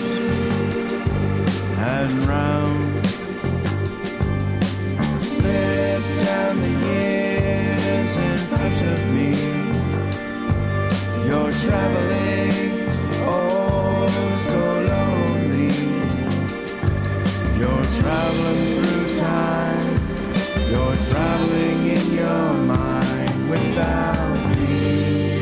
and 1.79 2.23
round. 2.27 3.07
Slip 5.19 6.03
down 6.25 6.61
the 6.61 6.73
years 6.87 8.17
in 8.17 8.37
front 8.47 8.81
of 8.93 8.99
me. 9.15 9.31
You're 11.27 11.51
traveling, 11.51 12.68
You're 17.59 17.67
traveling 17.67 18.85
through 18.85 19.17
time. 19.17 20.71
You're 20.71 20.95
traveling 21.11 21.87
in 21.87 22.13
your 22.13 22.53
mind 22.53 23.49
without 23.49 24.55
me. 24.55 25.39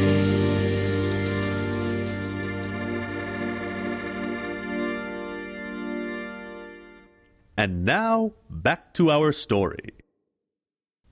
And 7.55 7.85
now, 7.85 8.33
back 8.49 8.95
to 8.95 9.11
our 9.11 9.31
story. 9.31 9.91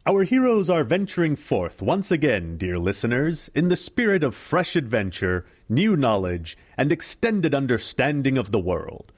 Our 0.08 0.24
heroes 0.24 0.72
are 0.72 0.84
venturing 0.84 1.36
forth 1.36 1.84
once 1.84 2.10
again, 2.10 2.58
dear 2.58 2.80
listeners, 2.80 3.52
in 3.54 3.70
the 3.70 3.76
spirit 3.76 4.24
of 4.24 4.34
fresh 4.34 4.76
adventure, 4.76 5.46
new 5.70 5.96
knowledge, 5.96 6.58
and 6.76 6.92
extended 6.92 7.54
understanding 7.54 8.40
of 8.40 8.52
the 8.52 8.60
world. 8.60 9.12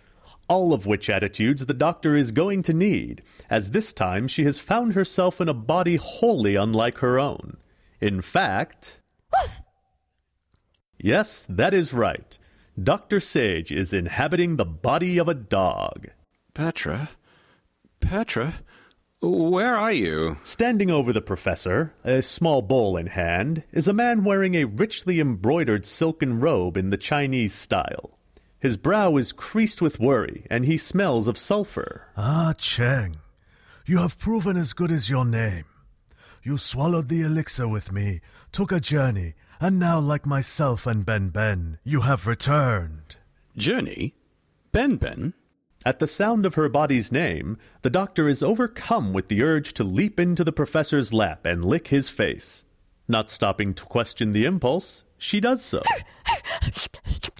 All 0.47 0.73
of 0.73 0.85
which 0.85 1.09
attitudes 1.09 1.65
the 1.65 1.73
doctor 1.73 2.15
is 2.15 2.31
going 2.31 2.63
to 2.63 2.73
need, 2.73 3.21
as 3.49 3.71
this 3.71 3.91
time 3.91 4.27
she 4.27 4.45
has 4.45 4.59
found 4.59 4.93
herself 4.93 5.41
in 5.41 5.49
a 5.49 5.53
body 5.53 5.97
wholly 5.97 6.55
unlike 6.55 6.99
her 6.99 7.19
own. 7.19 7.57
In 8.01 8.21
fact. 8.21 8.97
Yes, 10.99 11.45
that 11.47 11.75
is 11.75 11.93
right. 11.93 12.39
Dr. 12.81 13.19
Sage 13.19 13.71
is 13.71 13.93
inhabiting 13.93 14.55
the 14.55 14.65
body 14.65 15.19
of 15.19 15.27
a 15.27 15.35
dog. 15.35 16.07
Petra? 16.55 17.11
Petra? 17.99 18.55
Where 19.21 19.75
are 19.75 19.93
you? 19.93 20.37
Standing 20.43 20.91
over 20.91 21.11
the 21.11 21.21
professor, 21.21 21.93
a 22.03 22.21
small 22.21 22.61
bowl 22.61 22.97
in 22.97 23.07
hand, 23.07 23.63
is 23.71 23.87
a 23.87 23.93
man 23.93 24.23
wearing 24.23 24.55
a 24.55 24.65
richly 24.65 25.19
embroidered 25.19 25.85
silken 25.85 26.39
robe 26.39 26.77
in 26.77 26.91
the 26.91 26.97
Chinese 26.97 27.53
style. 27.53 28.16
His 28.59 28.77
brow 28.77 29.17
is 29.17 29.31
creased 29.31 29.81
with 29.81 29.99
worry, 29.99 30.45
and 30.49 30.65
he 30.65 30.77
smells 30.77 31.27
of 31.27 31.37
sulfur. 31.37 32.07
Ah, 32.17 32.53
Cheng, 32.57 33.17
you 33.85 33.99
have 33.99 34.17
proven 34.17 34.57
as 34.57 34.73
good 34.73 34.91
as 34.91 35.09
your 35.09 35.25
name. 35.25 35.65
You 36.43 36.57
swallowed 36.57 37.09
the 37.09 37.21
elixir 37.21 37.67
with 37.67 37.91
me, 37.91 38.21
took 38.51 38.71
a 38.71 38.79
journey, 38.79 39.35
and 39.59 39.77
now, 39.77 39.99
like 39.99 40.25
myself 40.25 40.87
and 40.87 41.05
Ben 41.05 41.29
Ben, 41.29 41.77
you 41.83 42.01
have 42.01 42.25
returned. 42.25 43.17
Journey? 43.55 44.15
Ben 44.71 44.95
Ben? 44.95 45.33
At 45.85 45.99
the 45.99 46.07
sound 46.07 46.45
of 46.45 46.55
her 46.55 46.67
body's 46.67 47.11
name, 47.11 47.57
the 47.81 47.89
doctor 47.89 48.27
is 48.27 48.43
overcome 48.43 49.13
with 49.13 49.29
the 49.29 49.41
urge 49.43 49.73
to 49.73 49.83
leap 49.83 50.19
into 50.19 50.43
the 50.43 50.51
professor's 50.51 51.13
lap 51.13 51.45
and 51.45 51.63
lick 51.63 51.87
his 51.89 52.09
face. 52.09 52.63
Not 53.07 53.29
stopping 53.29 53.73
to 53.75 53.85
question 53.85 54.33
the 54.33 54.45
impulse, 54.45 55.03
she 55.17 55.39
does 55.39 55.63
so. 55.63 55.81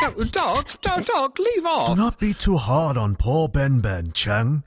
No, 0.00 0.24
dog, 0.24 0.66
dog, 0.80 1.04
dog, 1.04 1.38
leave 1.38 1.66
off. 1.66 1.96
Do 1.96 2.02
not 2.02 2.18
be 2.18 2.32
too 2.32 2.56
hard 2.56 2.96
on 2.96 3.16
poor 3.16 3.48
Ben 3.48 3.80
Ben, 3.80 4.12
Cheng. 4.12 4.62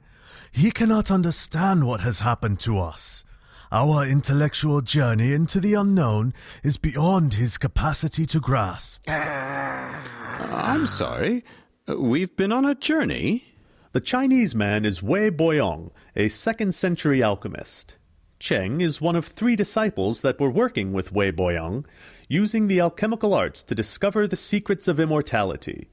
He 0.51 0.69
cannot 0.71 1.09
understand 1.09 1.85
what 1.87 2.01
has 2.01 2.19
happened 2.19 2.59
to 2.61 2.77
us. 2.79 3.23
Our 3.71 4.05
intellectual 4.05 4.81
journey 4.81 5.33
into 5.33 5.59
the 5.59 5.73
unknown 5.73 6.33
is 6.63 6.77
beyond 6.77 7.33
his 7.33 7.57
capacity 7.57 8.27
to 8.27 8.39
grasp. 8.39 8.99
I'm 9.07 10.85
sorry. 10.85 11.43
Uh, 11.89 11.97
We've 11.97 12.35
been 12.35 12.51
on 12.51 12.65
a 12.65 12.75
journey. 12.75 13.45
The 13.93 14.01
Chinese 14.01 14.53
man 14.53 14.85
is 14.85 15.01
Wei 15.01 15.31
Boyong, 15.31 15.89
a 16.15 16.29
second 16.29 16.73
century 16.75 17.23
alchemist. 17.23 17.95
Cheng 18.39 18.81
is 18.81 19.01
one 19.01 19.15
of 19.15 19.25
three 19.27 19.55
disciples 19.55 20.21
that 20.21 20.39
were 20.39 20.51
working 20.51 20.93
with 20.93 21.11
Wei 21.11 21.31
Boyong, 21.31 21.85
using 22.27 22.67
the 22.67 22.79
alchemical 22.79 23.33
arts 23.33 23.63
to 23.63 23.75
discover 23.75 24.27
the 24.27 24.35
secrets 24.35 24.87
of 24.87 24.99
immortality. 24.99 25.87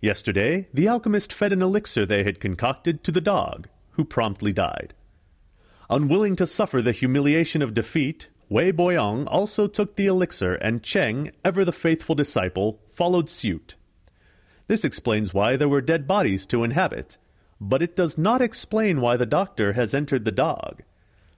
Yesterday, 0.00 0.68
the 0.74 0.88
alchemist 0.88 1.32
fed 1.32 1.52
an 1.52 1.62
elixir 1.62 2.04
they 2.04 2.24
had 2.24 2.40
concocted 2.40 3.02
to 3.04 3.12
the 3.12 3.20
dog, 3.20 3.68
who 3.92 4.04
promptly 4.04 4.52
died. 4.52 4.94
Unwilling 5.88 6.36
to 6.36 6.46
suffer 6.46 6.82
the 6.82 6.92
humiliation 6.92 7.62
of 7.62 7.74
defeat, 7.74 8.28
Wei 8.48 8.72
Boyong 8.72 9.26
also 9.28 9.66
took 9.66 9.96
the 9.96 10.06
elixir, 10.06 10.54
and 10.54 10.82
Cheng, 10.82 11.32
ever 11.44 11.64
the 11.64 11.72
faithful 11.72 12.14
disciple, 12.14 12.80
followed 12.92 13.28
suit. 13.28 13.74
This 14.66 14.84
explains 14.84 15.34
why 15.34 15.56
there 15.56 15.68
were 15.68 15.80
dead 15.80 16.06
bodies 16.06 16.46
to 16.46 16.64
inhabit, 16.64 17.16
but 17.60 17.82
it 17.82 17.96
does 17.96 18.18
not 18.18 18.42
explain 18.42 19.00
why 19.00 19.16
the 19.16 19.26
doctor 19.26 19.74
has 19.74 19.94
entered 19.94 20.24
the 20.24 20.32
dog. 20.32 20.82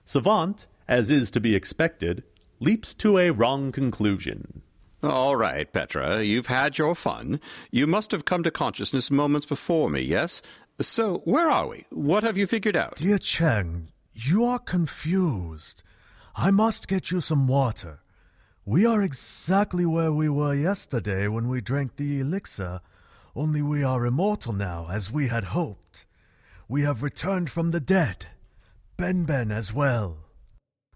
Savant, 0.05 0.65
as 0.87 1.11
is 1.11 1.31
to 1.31 1.39
be 1.39 1.55
expected, 1.55 2.23
leaps 2.59 2.93
to 2.95 3.17
a 3.17 3.31
wrong 3.31 3.71
conclusion. 3.71 4.61
All 5.03 5.35
right, 5.35 5.71
Petra, 5.71 6.23
you've 6.23 6.47
had 6.47 6.77
your 6.77 6.95
fun. 6.95 7.39
You 7.69 7.85
must 7.85 8.11
have 8.11 8.25
come 8.25 8.43
to 8.43 8.51
consciousness 8.51 9.11
moments 9.11 9.45
before 9.45 9.89
me, 9.89 10.01
yes? 10.01 10.41
So, 10.81 11.21
where 11.23 11.49
are 11.49 11.67
we? 11.67 11.85
What 11.91 12.23
have 12.23 12.37
you 12.37 12.47
figured 12.47 12.75
out? 12.75 12.97
Dear 12.97 13.19
Cheng, 13.19 13.89
you 14.13 14.43
are 14.43 14.59
confused. 14.59 15.83
I 16.35 16.51
must 16.51 16.87
get 16.87 17.11
you 17.11 17.21
some 17.21 17.47
water. 17.47 17.99
We 18.65 18.85
are 18.85 19.01
exactly 19.01 19.85
where 19.85 20.11
we 20.11 20.27
were 20.29 20.53
yesterday 20.53 21.27
when 21.27 21.47
we 21.47 21.61
drank 21.61 21.95
the 21.95 22.19
elixir, 22.19 22.81
only 23.35 23.61
we 23.61 23.83
are 23.83 24.05
immortal 24.05 24.51
now, 24.51 24.87
as 24.89 25.11
we 25.11 25.27
had 25.27 25.45
hoped. 25.45 26.05
We 26.67 26.81
have 26.81 27.01
returned 27.03 27.49
from 27.49 27.71
the 27.71 27.79
dead, 27.79 28.27
Ben 28.97 29.25
Ben 29.25 29.51
as 29.51 29.71
well. 29.71 30.17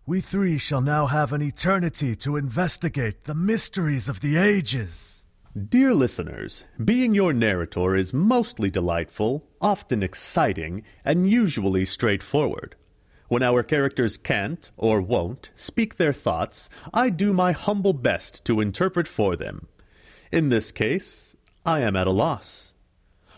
We 0.04 0.20
three 0.20 0.58
shall 0.58 0.82
now 0.82 1.06
have 1.06 1.32
an 1.32 1.44
eternity 1.44 2.16
to 2.18 2.36
investigate 2.36 3.26
the 3.26 3.36
mysteries 3.36 4.10
of 4.10 4.22
the 4.22 4.36
ages. 4.36 5.22
Dear 5.56 5.94
listeners, 5.94 6.64
being 6.84 7.14
your 7.14 7.34
narrator 7.34 7.96
is 7.96 8.12
mostly 8.12 8.72
delightful, 8.72 9.46
often 9.62 10.02
exciting, 10.02 10.84
and 11.06 11.30
usually 11.30 11.86
straightforward. 11.86 12.76
When 13.28 13.44
our 13.44 13.62
characters 13.62 14.18
can't, 14.18 14.72
or 14.76 15.02
won't, 15.02 15.52
speak 15.56 15.98
their 15.98 16.14
thoughts, 16.14 16.68
I 16.92 17.12
do 17.12 17.32
my 17.32 17.52
humble 17.52 17.94
best 17.94 18.44
to 18.46 18.60
interpret 18.60 19.08
for 19.08 19.36
them. 19.36 19.68
In 20.32 20.50
this 20.50 20.72
case, 20.72 21.36
I 21.64 21.82
am 21.82 21.96
at 21.96 22.08
a 22.08 22.12
loss. 22.12 22.74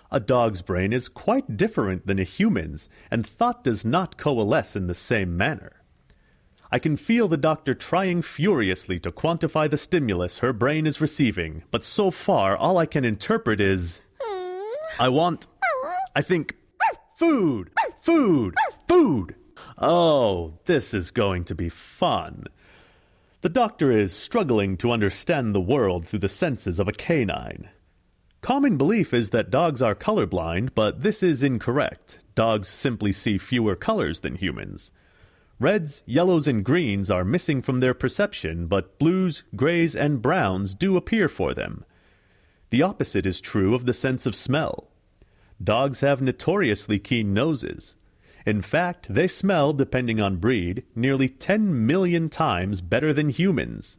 A 0.09 0.21
dog's 0.21 0.61
brain 0.61 0.93
is 0.93 1.09
quite 1.09 1.57
different 1.57 2.07
than 2.07 2.19
a 2.19 2.23
human's, 2.23 2.87
and 3.11 3.27
thought 3.27 3.65
does 3.65 3.83
not 3.83 4.17
coalesce 4.17 4.77
in 4.77 4.87
the 4.87 4.95
same 4.95 5.35
manner. 5.35 5.82
I 6.73 6.79
can 6.79 6.97
feel 6.97 7.27
the 7.27 7.37
doctor 7.37 7.75
trying 7.75 8.23
furiously 8.23 8.99
to 9.01 9.11
quantify 9.11 9.69
the 9.69 9.77
stimulus 9.77 10.39
her 10.39 10.51
brain 10.51 10.87
is 10.87 10.99
receiving, 10.99 11.61
but 11.69 11.83
so 11.83 12.09
far 12.09 12.57
all 12.57 12.79
I 12.79 12.87
can 12.87 13.05
interpret 13.05 13.59
is 13.59 14.01
I 14.97 15.07
want, 15.09 15.45
I 16.15 16.23
think, 16.23 16.55
food, 17.19 17.69
food, 18.01 18.55
food. 18.89 19.35
Oh, 19.77 20.57
this 20.65 20.95
is 20.95 21.11
going 21.11 21.43
to 21.43 21.53
be 21.53 21.69
fun. 21.69 22.45
The 23.41 23.49
doctor 23.49 23.91
is 23.91 24.11
struggling 24.11 24.75
to 24.77 24.91
understand 24.91 25.53
the 25.53 25.61
world 25.61 26.07
through 26.07 26.21
the 26.21 26.27
senses 26.27 26.79
of 26.79 26.87
a 26.87 26.91
canine. 26.91 27.69
Common 28.41 28.77
belief 28.77 29.13
is 29.13 29.29
that 29.29 29.51
dogs 29.51 29.83
are 29.83 29.93
colorblind, 29.93 30.69
but 30.73 31.03
this 31.03 31.21
is 31.21 31.43
incorrect. 31.43 32.17
Dogs 32.33 32.67
simply 32.67 33.13
see 33.13 33.37
fewer 33.37 33.75
colors 33.75 34.21
than 34.21 34.37
humans. 34.37 34.91
Reds, 35.63 36.03
yellows, 36.05 36.45
and 36.45 36.61
greens 36.61 37.09
are 37.09 37.23
missing 37.23 37.61
from 37.61 37.79
their 37.79 37.93
perception, 37.93 38.67
but 38.67 38.99
blues, 38.99 39.43
grays, 39.55 39.95
and 39.95 40.21
browns 40.21 40.73
do 40.73 40.97
appear 40.97 41.29
for 41.29 41.53
them. 41.53 41.85
The 42.69 42.81
opposite 42.81 43.25
is 43.25 43.39
true 43.39 43.73
of 43.73 43.85
the 43.85 43.93
sense 43.93 44.25
of 44.25 44.35
smell. 44.35 44.89
Dogs 45.63 46.01
have 46.01 46.21
notoriously 46.21 46.99
keen 46.99 47.33
noses. 47.33 47.95
In 48.45 48.61
fact, 48.61 49.07
they 49.09 49.29
smell, 49.29 49.71
depending 49.71 50.21
on 50.21 50.35
breed, 50.35 50.83
nearly 50.95 51.29
10 51.29 51.85
million 51.87 52.27
times 52.27 52.81
better 52.81 53.13
than 53.13 53.29
humans. 53.29 53.97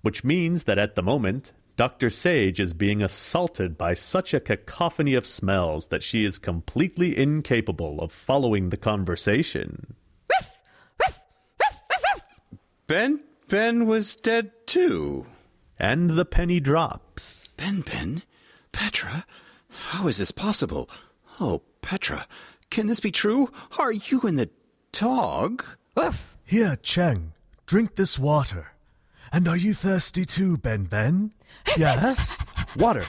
Which 0.00 0.24
means 0.24 0.64
that 0.64 0.78
at 0.78 0.94
the 0.94 1.02
moment, 1.02 1.52
Dr. 1.76 2.08
Sage 2.08 2.58
is 2.58 2.72
being 2.72 3.02
assaulted 3.02 3.76
by 3.76 3.92
such 3.92 4.32
a 4.32 4.40
cacophony 4.40 5.12
of 5.12 5.26
smells 5.26 5.88
that 5.88 6.02
she 6.02 6.24
is 6.24 6.38
completely 6.38 7.18
incapable 7.18 8.00
of 8.00 8.12
following 8.12 8.70
the 8.70 8.78
conversation. 8.78 9.94
Ben? 12.86 13.20
Ben 13.48 13.86
was 13.86 14.14
dead 14.14 14.52
too. 14.66 15.26
And 15.78 16.10
the 16.10 16.24
penny 16.24 16.60
drops. 16.60 17.48
Ben 17.56 17.80
Ben? 17.80 18.22
Petra? 18.72 19.26
How 19.68 20.06
is 20.06 20.18
this 20.18 20.30
possible? 20.30 20.88
Oh, 21.40 21.62
Petra, 21.82 22.26
can 22.70 22.86
this 22.86 23.00
be 23.00 23.10
true? 23.10 23.50
Are 23.78 23.92
you 23.92 24.20
and 24.22 24.38
the 24.38 24.50
dog? 24.92 25.64
Here, 26.44 26.76
Cheng, 26.82 27.32
drink 27.66 27.96
this 27.96 28.18
water. 28.18 28.68
And 29.32 29.48
are 29.48 29.56
you 29.56 29.74
thirsty 29.74 30.24
too, 30.24 30.56
Ben 30.56 30.84
Ben? 30.84 31.32
Yes? 31.76 32.30
Water! 32.76 33.06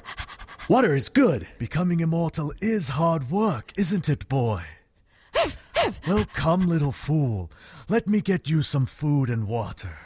Water 0.68 0.96
is 0.96 1.10
good! 1.10 1.48
Becoming 1.60 2.00
immortal 2.00 2.52
is 2.62 2.88
hard 2.90 3.30
work, 3.30 3.72
isn't 3.78 4.10
it, 4.10 4.28
boy? 4.28 4.64
Well, 6.08 6.26
come, 6.34 6.68
little 6.68 6.92
fool. 6.92 7.52
Let 7.90 8.08
me 8.08 8.22
get 8.22 8.50
you 8.50 8.62
some 8.62 8.86
food 8.86 9.30
and 9.30 9.48
water. 9.48 9.98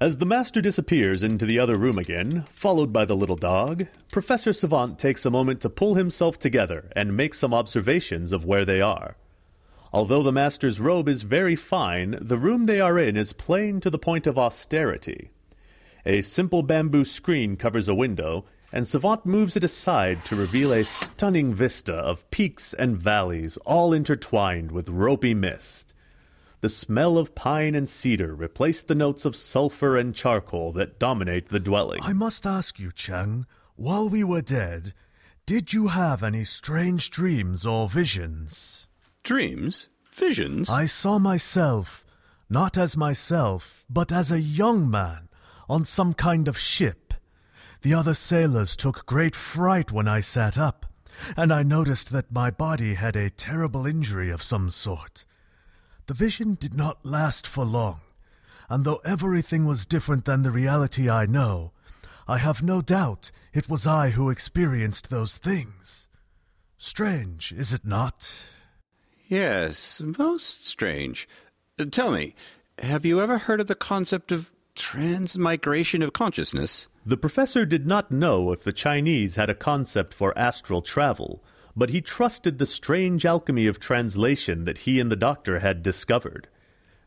As 0.00 0.16
the 0.16 0.26
master 0.26 0.62
disappears 0.62 1.22
into 1.22 1.44
the 1.44 1.58
other 1.58 1.76
room 1.76 1.98
again, 1.98 2.44
followed 2.50 2.90
by 2.90 3.04
the 3.04 3.16
little 3.16 3.36
dog, 3.36 3.86
Professor 4.10 4.52
Savant 4.52 4.98
takes 4.98 5.26
a 5.26 5.30
moment 5.30 5.60
to 5.60 5.68
pull 5.68 5.94
himself 5.94 6.38
together 6.38 6.90
and 6.96 7.16
make 7.16 7.34
some 7.34 7.52
observations 7.52 8.32
of 8.32 8.44
where 8.44 8.64
they 8.64 8.80
are. 8.80 9.16
Although 9.92 10.22
the 10.22 10.32
master's 10.32 10.80
robe 10.80 11.08
is 11.08 11.22
very 11.22 11.56
fine, 11.56 12.16
the 12.20 12.38
room 12.38 12.64
they 12.64 12.80
are 12.80 12.98
in 12.98 13.16
is 13.16 13.34
plain 13.34 13.80
to 13.80 13.90
the 13.90 13.98
point 13.98 14.26
of 14.26 14.38
austerity. 14.38 15.30
A 16.06 16.22
simple 16.22 16.62
bamboo 16.62 17.04
screen 17.04 17.56
covers 17.56 17.88
a 17.88 17.94
window, 17.94 18.46
and 18.72 18.86
Savant 18.86 19.26
moves 19.26 19.56
it 19.56 19.64
aside 19.64 20.24
to 20.26 20.36
reveal 20.36 20.72
a 20.72 20.84
stunning 20.84 21.54
vista 21.54 21.94
of 21.94 22.30
peaks 22.30 22.72
and 22.74 22.96
valleys 22.96 23.56
all 23.66 23.92
intertwined 23.92 24.70
with 24.70 24.88
ropey 24.88 25.34
mist. 25.34 25.92
The 26.60 26.68
smell 26.68 27.16
of 27.16 27.34
pine 27.34 27.74
and 27.74 27.88
cedar 27.88 28.34
replaced 28.34 28.86
the 28.86 28.94
notes 28.94 29.24
of 29.24 29.34
sulfur 29.34 29.96
and 29.96 30.14
charcoal 30.14 30.72
that 30.72 30.98
dominate 30.98 31.48
the 31.48 31.60
dwelling. 31.60 32.00
I 32.02 32.12
must 32.12 32.46
ask 32.46 32.78
you, 32.78 32.92
Cheng, 32.92 33.46
while 33.76 34.08
we 34.08 34.22
were 34.22 34.42
dead, 34.42 34.92
did 35.46 35.72
you 35.72 35.88
have 35.88 36.22
any 36.22 36.44
strange 36.44 37.10
dreams 37.10 37.64
or 37.64 37.88
visions? 37.88 38.86
Dreams? 39.22 39.88
Visions? 40.12 40.68
I 40.68 40.84
saw 40.86 41.18
myself, 41.18 42.04
not 42.50 42.76
as 42.76 42.96
myself, 42.96 43.84
but 43.88 44.12
as 44.12 44.30
a 44.30 44.40
young 44.40 44.90
man, 44.90 45.28
on 45.68 45.86
some 45.86 46.12
kind 46.12 46.46
of 46.46 46.58
ship. 46.58 47.09
The 47.82 47.94
other 47.94 48.14
sailors 48.14 48.76
took 48.76 49.06
great 49.06 49.34
fright 49.34 49.90
when 49.90 50.06
I 50.06 50.20
sat 50.20 50.58
up, 50.58 50.84
and 51.36 51.52
I 51.52 51.62
noticed 51.62 52.12
that 52.12 52.30
my 52.30 52.50
body 52.50 52.94
had 52.94 53.16
a 53.16 53.30
terrible 53.30 53.86
injury 53.86 54.30
of 54.30 54.42
some 54.42 54.70
sort. 54.70 55.24
The 56.06 56.14
vision 56.14 56.54
did 56.54 56.74
not 56.74 57.06
last 57.06 57.46
for 57.46 57.64
long, 57.64 58.00
and 58.68 58.84
though 58.84 59.00
everything 59.04 59.64
was 59.64 59.86
different 59.86 60.26
than 60.26 60.42
the 60.42 60.50
reality 60.50 61.08
I 61.08 61.24
know, 61.24 61.72
I 62.28 62.38
have 62.38 62.62
no 62.62 62.82
doubt 62.82 63.30
it 63.54 63.68
was 63.68 63.86
I 63.86 64.10
who 64.10 64.28
experienced 64.28 65.08
those 65.08 65.36
things. 65.36 66.06
Strange, 66.78 67.52
is 67.52 67.72
it 67.72 67.84
not? 67.84 68.30
Yes, 69.26 70.02
most 70.18 70.66
strange. 70.66 71.28
Tell 71.90 72.10
me, 72.10 72.34
have 72.78 73.06
you 73.06 73.20
ever 73.20 73.38
heard 73.38 73.60
of 73.60 73.68
the 73.68 73.74
concept 73.74 74.32
of 74.32 74.50
transmigration 74.74 76.02
of 76.02 76.12
consciousness? 76.12 76.88
The 77.10 77.16
professor 77.16 77.66
did 77.66 77.88
not 77.88 78.12
know 78.12 78.52
if 78.52 78.62
the 78.62 78.72
Chinese 78.72 79.34
had 79.34 79.50
a 79.50 79.54
concept 79.56 80.14
for 80.14 80.32
astral 80.38 80.80
travel, 80.80 81.42
but 81.74 81.90
he 81.90 82.00
trusted 82.00 82.58
the 82.60 82.66
strange 82.66 83.26
alchemy 83.26 83.66
of 83.66 83.80
translation 83.80 84.64
that 84.64 84.86
he 84.86 85.00
and 85.00 85.10
the 85.10 85.16
doctor 85.16 85.58
had 85.58 85.82
discovered. 85.82 86.46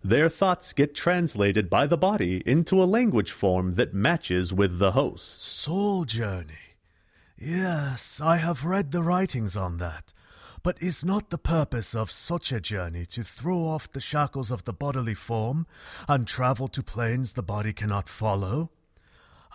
Their 0.04 0.28
thoughts 0.28 0.74
get 0.74 0.94
translated 0.94 1.70
by 1.70 1.88
the 1.88 1.96
body 1.96 2.44
into 2.46 2.84
a 2.84 2.92
language 3.00 3.32
form 3.32 3.76
that 3.76 3.94
matches 3.94 4.52
with 4.52 4.78
the 4.78 4.92
host. 4.92 5.42
Soul 5.42 6.04
journey. 6.04 6.76
Yes, 7.38 8.20
I 8.22 8.36
have 8.36 8.66
read 8.66 8.92
the 8.92 9.04
writings 9.04 9.56
on 9.56 9.78
that. 9.78 10.12
But 10.64 10.84
is 10.84 11.06
not 11.06 11.30
the 11.30 11.38
purpose 11.38 11.96
of 11.96 12.12
such 12.12 12.52
a 12.52 12.60
journey 12.60 13.06
to 13.06 13.24
throw 13.24 13.66
off 13.66 13.90
the 13.90 14.02
shackles 14.02 14.52
of 14.52 14.66
the 14.66 14.74
bodily 14.74 15.16
form 15.16 15.66
and 16.10 16.28
travel 16.28 16.68
to 16.68 16.84
planes 16.84 17.32
the 17.32 17.42
body 17.42 17.72
cannot 17.72 18.10
follow? 18.10 18.70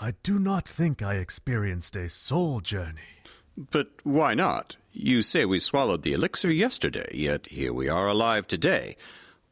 I 0.00 0.14
do 0.22 0.38
not 0.38 0.68
think 0.68 1.02
I 1.02 1.14
experienced 1.14 1.96
a 1.96 2.08
soul 2.08 2.60
journey. 2.60 3.24
But 3.56 3.90
why 4.04 4.34
not? 4.34 4.76
You 4.92 5.22
say 5.22 5.44
we 5.44 5.58
swallowed 5.58 6.02
the 6.02 6.12
elixir 6.12 6.50
yesterday, 6.50 7.10
yet 7.12 7.46
here 7.46 7.72
we 7.72 7.88
are 7.88 8.06
alive 8.06 8.46
today. 8.46 8.96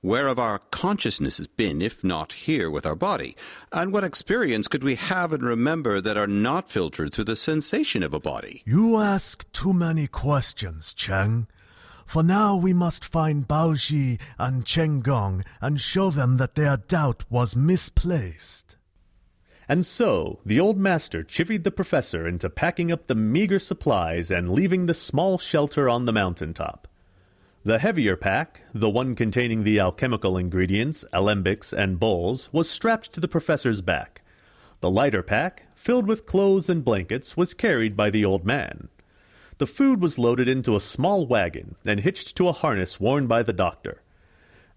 Where 0.02 0.28
have 0.28 0.38
our 0.38 0.60
consciousnesses 0.70 1.48
been, 1.48 1.82
if 1.82 2.04
not 2.04 2.32
here 2.32 2.70
with 2.70 2.86
our 2.86 2.94
body? 2.94 3.34
And 3.72 3.92
what 3.92 4.04
experience 4.04 4.68
could 4.68 4.84
we 4.84 4.94
have 4.94 5.32
and 5.32 5.42
remember 5.42 6.00
that 6.00 6.16
are 6.16 6.28
not 6.28 6.70
filtered 6.70 7.12
through 7.12 7.24
the 7.24 7.34
sensation 7.34 8.04
of 8.04 8.14
a 8.14 8.20
body? 8.20 8.62
You 8.64 8.98
ask 8.98 9.50
too 9.52 9.72
many 9.72 10.06
questions, 10.06 10.94
Cheng. 10.94 11.48
For 12.06 12.22
now 12.22 12.54
we 12.54 12.72
must 12.72 13.04
find 13.04 13.48
Bao 13.48 13.72
Baoji 13.72 14.20
and 14.38 14.64
Cheng 14.64 15.00
Gong 15.00 15.42
and 15.60 15.80
show 15.80 16.10
them 16.10 16.36
that 16.36 16.54
their 16.54 16.76
doubt 16.76 17.24
was 17.28 17.56
misplaced. 17.56 18.65
And 19.68 19.84
so 19.84 20.38
the 20.46 20.60
old 20.60 20.78
master 20.78 21.24
chivied 21.24 21.64
the 21.64 21.70
professor 21.70 22.26
into 22.26 22.48
packing 22.48 22.92
up 22.92 23.06
the 23.06 23.14
meager 23.14 23.58
supplies 23.58 24.30
and 24.30 24.52
leaving 24.52 24.86
the 24.86 24.94
small 24.94 25.38
shelter 25.38 25.88
on 25.88 26.04
the 26.04 26.12
mountain 26.12 26.54
top. 26.54 26.86
The 27.64 27.80
heavier 27.80 28.16
pack, 28.16 28.62
the 28.72 28.88
one 28.88 29.16
containing 29.16 29.64
the 29.64 29.80
alchemical 29.80 30.36
ingredients, 30.36 31.04
alembics, 31.12 31.72
and 31.72 31.98
bowls, 31.98 32.48
was 32.52 32.70
strapped 32.70 33.12
to 33.14 33.20
the 33.20 33.26
professor's 33.26 33.80
back. 33.80 34.22
The 34.80 34.90
lighter 34.90 35.24
pack, 35.24 35.64
filled 35.74 36.06
with 36.06 36.26
clothes 36.26 36.70
and 36.70 36.84
blankets, 36.84 37.36
was 37.36 37.54
carried 37.54 37.96
by 37.96 38.10
the 38.10 38.24
old 38.24 38.46
man. 38.46 38.88
The 39.58 39.66
food 39.66 40.00
was 40.00 40.16
loaded 40.16 40.48
into 40.48 40.76
a 40.76 40.80
small 40.80 41.26
wagon 41.26 41.74
and 41.84 41.98
hitched 41.98 42.36
to 42.36 42.46
a 42.46 42.52
harness 42.52 43.00
worn 43.00 43.26
by 43.26 43.42
the 43.42 43.52
doctor. 43.52 44.02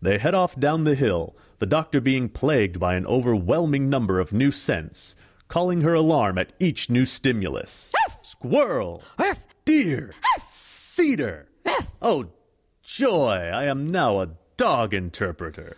They 0.02 0.18
head 0.18 0.34
off 0.34 0.58
down 0.58 0.84
the 0.84 0.96
hill, 0.96 1.36
the 1.60 1.66
doctor 1.66 2.00
being 2.00 2.30
plagued 2.30 2.80
by 2.80 2.96
an 2.96 3.06
overwhelming 3.06 3.90
number 3.90 4.20
of 4.20 4.32
new 4.32 4.52
scents, 4.52 5.16
calling 5.48 5.82
her 5.82 5.94
alarm 5.94 6.38
at 6.38 6.54
each 6.60 6.90
new 6.90 7.06
stimulus. 7.06 7.92
Squirrel! 8.22 9.04
Deer! 9.66 10.14
Cedar! 10.50 11.48
Oh, 12.02 12.30
joy! 12.84 13.52
I 13.54 13.66
am 13.66 13.88
now 13.88 14.22
a 14.22 14.30
dog 14.56 14.94
interpreter. 14.94 15.76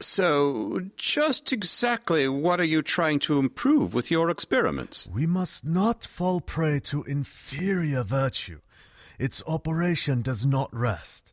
So, 0.00 0.80
just 0.96 1.52
exactly 1.52 2.26
what 2.26 2.58
are 2.58 2.64
you 2.64 2.80
trying 2.80 3.18
to 3.20 3.38
improve 3.38 3.92
with 3.92 4.10
your 4.10 4.30
experiments? 4.30 5.08
We 5.12 5.26
must 5.26 5.64
not 5.64 6.06
fall 6.06 6.40
prey 6.40 6.80
to 6.84 7.04
inferior 7.04 8.02
virtue. 8.02 8.60
Its 9.18 9.42
operation 9.46 10.22
does 10.22 10.46
not 10.46 10.74
rest. 10.74 11.32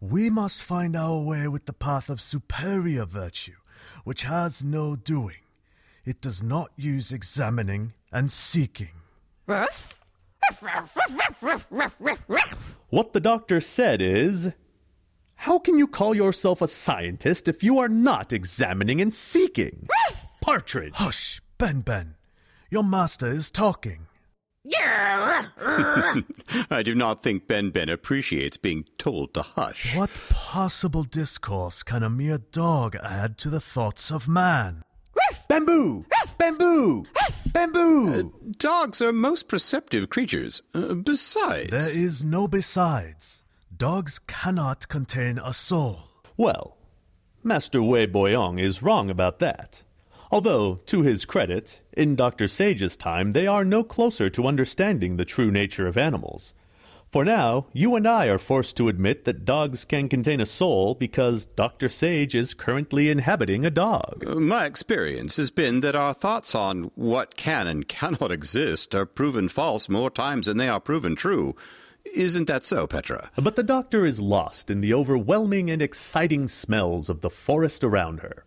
We 0.00 0.30
must 0.30 0.62
find 0.62 0.94
our 0.94 1.18
way 1.18 1.48
with 1.48 1.66
the 1.66 1.72
path 1.72 2.08
of 2.08 2.20
superior 2.20 3.04
virtue, 3.04 3.56
which 4.04 4.22
has 4.22 4.62
no 4.62 4.94
doing. 4.94 5.38
It 6.04 6.20
does 6.20 6.42
not 6.42 6.70
use 6.76 7.10
examining 7.10 7.94
and 8.12 8.30
seeking. 8.30 9.00
What 12.90 13.12
the 13.12 13.20
doctor 13.20 13.60
said 13.60 14.00
is 14.00 14.48
How 15.34 15.58
can 15.58 15.78
you 15.78 15.86
call 15.86 16.14
yourself 16.14 16.62
a 16.62 16.68
scientist 16.68 17.48
if 17.48 17.62
you 17.62 17.78
are 17.78 17.88
not 17.88 18.32
examining 18.32 19.00
and 19.00 19.12
seeking? 19.12 19.88
Partridge! 20.40 20.94
Hush, 20.94 21.42
Ben 21.58 21.80
Ben. 21.80 22.14
Your 22.70 22.84
master 22.84 23.30
is 23.30 23.50
talking. 23.50 24.07
I 26.70 26.82
do 26.84 26.94
not 26.94 27.22
think 27.22 27.46
Ben 27.46 27.70
Ben 27.70 27.88
appreciates 27.88 28.56
being 28.56 28.84
told 28.98 29.34
to 29.34 29.42
hush. 29.42 29.96
What 29.96 30.10
possible 30.28 31.04
discourse 31.04 31.82
can 31.82 32.02
a 32.02 32.10
mere 32.10 32.38
dog 32.38 32.96
add 32.96 33.38
to 33.38 33.50
the 33.50 33.60
thoughts 33.60 34.10
of 34.10 34.28
man? 34.28 34.82
Bamboo! 35.48 36.04
Bamboo! 36.38 37.04
Bamboo! 37.52 38.32
Dogs 38.58 39.00
are 39.00 39.12
most 39.12 39.48
perceptive 39.48 40.10
creatures. 40.10 40.62
Uh, 40.74 40.94
besides. 40.94 41.70
There 41.70 42.04
is 42.04 42.22
no 42.22 42.46
besides. 42.46 43.42
Dogs 43.74 44.20
cannot 44.26 44.88
contain 44.88 45.38
a 45.38 45.54
soul. 45.54 46.00
Well, 46.36 46.76
Master 47.42 47.82
Wei 47.82 48.06
Boyong 48.06 48.62
is 48.62 48.82
wrong 48.82 49.10
about 49.10 49.38
that. 49.40 49.82
Although, 50.30 50.80
to 50.86 51.02
his 51.02 51.24
credit, 51.24 51.80
in 51.92 52.14
Dr. 52.14 52.48
Sage's 52.48 52.96
time 52.96 53.32
they 53.32 53.46
are 53.46 53.64
no 53.64 53.82
closer 53.82 54.28
to 54.30 54.46
understanding 54.46 55.16
the 55.16 55.24
true 55.24 55.50
nature 55.50 55.86
of 55.86 55.96
animals. 55.96 56.52
For 57.10 57.24
now, 57.24 57.68
you 57.72 57.96
and 57.96 58.06
I 58.06 58.26
are 58.26 58.38
forced 58.38 58.76
to 58.76 58.88
admit 58.88 59.24
that 59.24 59.46
dogs 59.46 59.86
can 59.86 60.10
contain 60.10 60.42
a 60.42 60.46
soul 60.46 60.94
because 60.94 61.46
Dr. 61.46 61.88
Sage 61.88 62.34
is 62.34 62.52
currently 62.52 63.08
inhabiting 63.08 63.64
a 63.64 63.70
dog. 63.70 64.24
Uh, 64.26 64.34
My 64.34 64.66
experience 64.66 65.36
has 65.36 65.50
been 65.50 65.80
that 65.80 65.96
our 65.96 66.12
thoughts 66.12 66.54
on 66.54 66.90
what 66.94 67.34
can 67.34 67.66
and 67.66 67.88
cannot 67.98 68.30
exist 68.30 68.94
are 68.94 69.06
proven 69.06 69.48
false 69.48 69.88
more 69.88 70.10
times 70.10 70.44
than 70.44 70.58
they 70.58 70.68
are 70.68 70.80
proven 70.80 71.16
true. 71.16 71.56
Isn't 72.14 72.46
that 72.48 72.66
so, 72.66 72.86
Petra? 72.86 73.30
But 73.36 73.56
the 73.56 73.62
doctor 73.62 74.04
is 74.04 74.20
lost 74.20 74.70
in 74.70 74.82
the 74.82 74.92
overwhelming 74.92 75.70
and 75.70 75.80
exciting 75.80 76.46
smells 76.48 77.08
of 77.08 77.22
the 77.22 77.30
forest 77.30 77.82
around 77.82 78.20
her. 78.20 78.44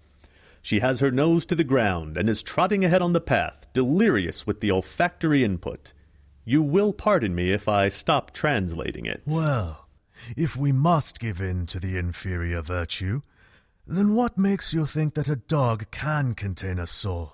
She 0.62 0.80
has 0.80 1.00
her 1.00 1.12
nose 1.12 1.45
to 1.47 1.56
the 1.56 1.63
ground 1.63 2.17
and 2.17 2.30
is 2.30 2.43
trotting 2.43 2.86
ahead 2.86 3.02
on 3.02 3.13
the 3.13 3.21
path, 3.21 3.67
delirious 3.74 4.45
with 4.45 4.62
the 4.62 4.71
olfactory 4.71 5.43
input. 5.43 5.93
You 6.45 6.62
will 6.62 6.93
pardon 6.93 7.34
me 7.34 7.52
if 7.52 7.67
I 7.67 7.89
stop 7.89 8.32
translating 8.32 9.06
it. 9.06 9.21
Well, 9.26 9.88
if 10.36 10.56
we 10.56 10.71
must 10.71 11.19
give 11.19 11.41
in 11.41 11.65
to 11.67 11.80
the 11.80 11.97
inferior 11.97 12.62
virtue, 12.62 13.21
then 13.88 14.15
what 14.15 14.38
makes 14.38 14.74
you 14.74 14.86
think 14.86 15.15
that 15.15 15.28
a 15.28 15.36
dog 15.36 15.88
can 15.91 16.36
contain 16.36 16.80
a 16.80 16.88
soul? 16.88 17.34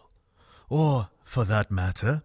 Or, 0.70 1.10
for 1.24 1.44
that 1.46 1.70
matter, 1.70 2.24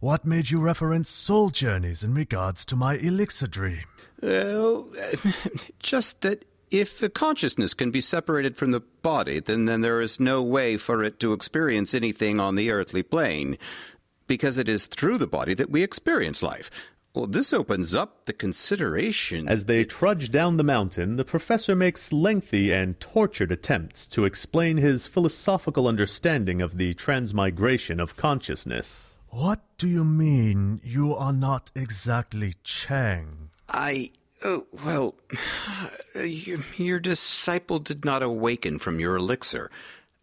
what 0.00 0.24
made 0.24 0.50
you 0.50 0.60
reference 0.60 1.10
soul 1.10 1.50
journeys 1.50 2.02
in 2.02 2.14
regards 2.14 2.64
to 2.66 2.76
my 2.76 2.96
elixir 2.96 3.46
dream? 3.46 3.84
Well, 4.20 4.88
just 5.78 6.20
that 6.22 6.44
if 6.70 6.98
the 6.98 7.08
consciousness 7.10 7.74
can 7.74 7.90
be 7.90 8.00
separated 8.00 8.56
from 8.56 8.70
the 8.70 8.80
body, 8.80 9.40
then, 9.40 9.64
then 9.64 9.80
there 9.80 10.00
is 10.00 10.20
no 10.20 10.42
way 10.42 10.76
for 10.76 11.02
it 11.02 11.18
to 11.20 11.32
experience 11.32 11.94
anything 11.94 12.38
on 12.38 12.54
the 12.54 12.70
earthly 12.70 13.02
plane, 13.02 13.58
because 14.26 14.56
it 14.56 14.68
is 14.68 14.86
through 14.86 15.18
the 15.18 15.26
body 15.26 15.54
that 15.54 15.70
we 15.70 15.82
experience 15.82 16.42
life. 16.42 16.70
Well, 17.12 17.26
this 17.26 17.52
opens 17.52 17.92
up 17.92 18.26
the 18.26 18.32
consideration. 18.32 19.48
As 19.48 19.64
they 19.64 19.84
trudge 19.84 20.30
down 20.30 20.58
the 20.58 20.62
mountain, 20.62 21.16
the 21.16 21.24
professor 21.24 21.74
makes 21.74 22.12
lengthy 22.12 22.70
and 22.70 23.00
tortured 23.00 23.50
attempts 23.50 24.06
to 24.08 24.24
explain 24.24 24.76
his 24.76 25.08
philosophical 25.08 25.88
understanding 25.88 26.62
of 26.62 26.78
the 26.78 26.94
transmigration 26.94 27.98
of 27.98 28.16
consciousness. 28.16 29.08
What 29.30 29.60
do 29.76 29.88
you 29.88 30.04
mean 30.04 30.80
you 30.84 31.16
are 31.16 31.32
not 31.32 31.72
exactly 31.74 32.54
Chang? 32.62 33.50
I. 33.68 34.12
Oh, 34.42 34.66
well, 34.84 35.14
your, 36.14 36.60
your 36.76 37.00
disciple 37.00 37.78
did 37.78 38.04
not 38.04 38.22
awaken 38.22 38.78
from 38.78 39.00
your 39.00 39.16
elixir. 39.16 39.70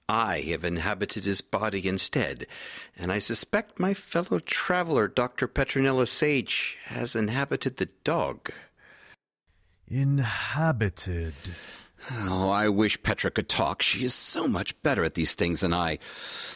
I 0.09 0.39
have 0.41 0.63
inhabited 0.63 1.25
his 1.25 1.41
body 1.41 1.87
instead, 1.87 2.47
and 2.95 3.11
I 3.11 3.19
suspect 3.19 3.79
my 3.79 3.93
fellow 3.93 4.39
traveler, 4.39 5.07
Dr. 5.07 5.47
Petronella 5.47 6.07
Sage, 6.07 6.77
has 6.85 7.15
inhabited 7.15 7.77
the 7.77 7.89
dog. 8.05 8.51
Inhabited. 9.87 11.33
Oh, 12.09 12.49
I 12.49 12.69
wish 12.69 13.03
Petra 13.03 13.31
could 13.31 13.49
talk. 13.49 13.81
She 13.81 14.05
is 14.05 14.13
so 14.13 14.47
much 14.47 14.81
better 14.81 15.03
at 15.03 15.15
these 15.15 15.35
things 15.35 15.59
than 15.59 15.73
I. 15.73 15.99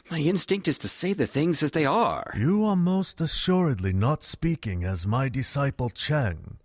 My 0.10 0.20
instinct 0.20 0.70
is 0.70 0.78
to 0.80 0.88
say 0.88 1.12
the 1.12 1.28
things 1.28 1.62
as 1.62 1.72
they 1.72 1.86
are. 1.86 2.34
You 2.38 2.64
are 2.64 2.78
most 2.78 3.20
assuredly 3.20 3.92
not 3.92 4.24
speaking 4.24 4.86
as 4.86 5.06
my 5.06 5.28
disciple 5.28 5.90
Cheng. 5.90 6.58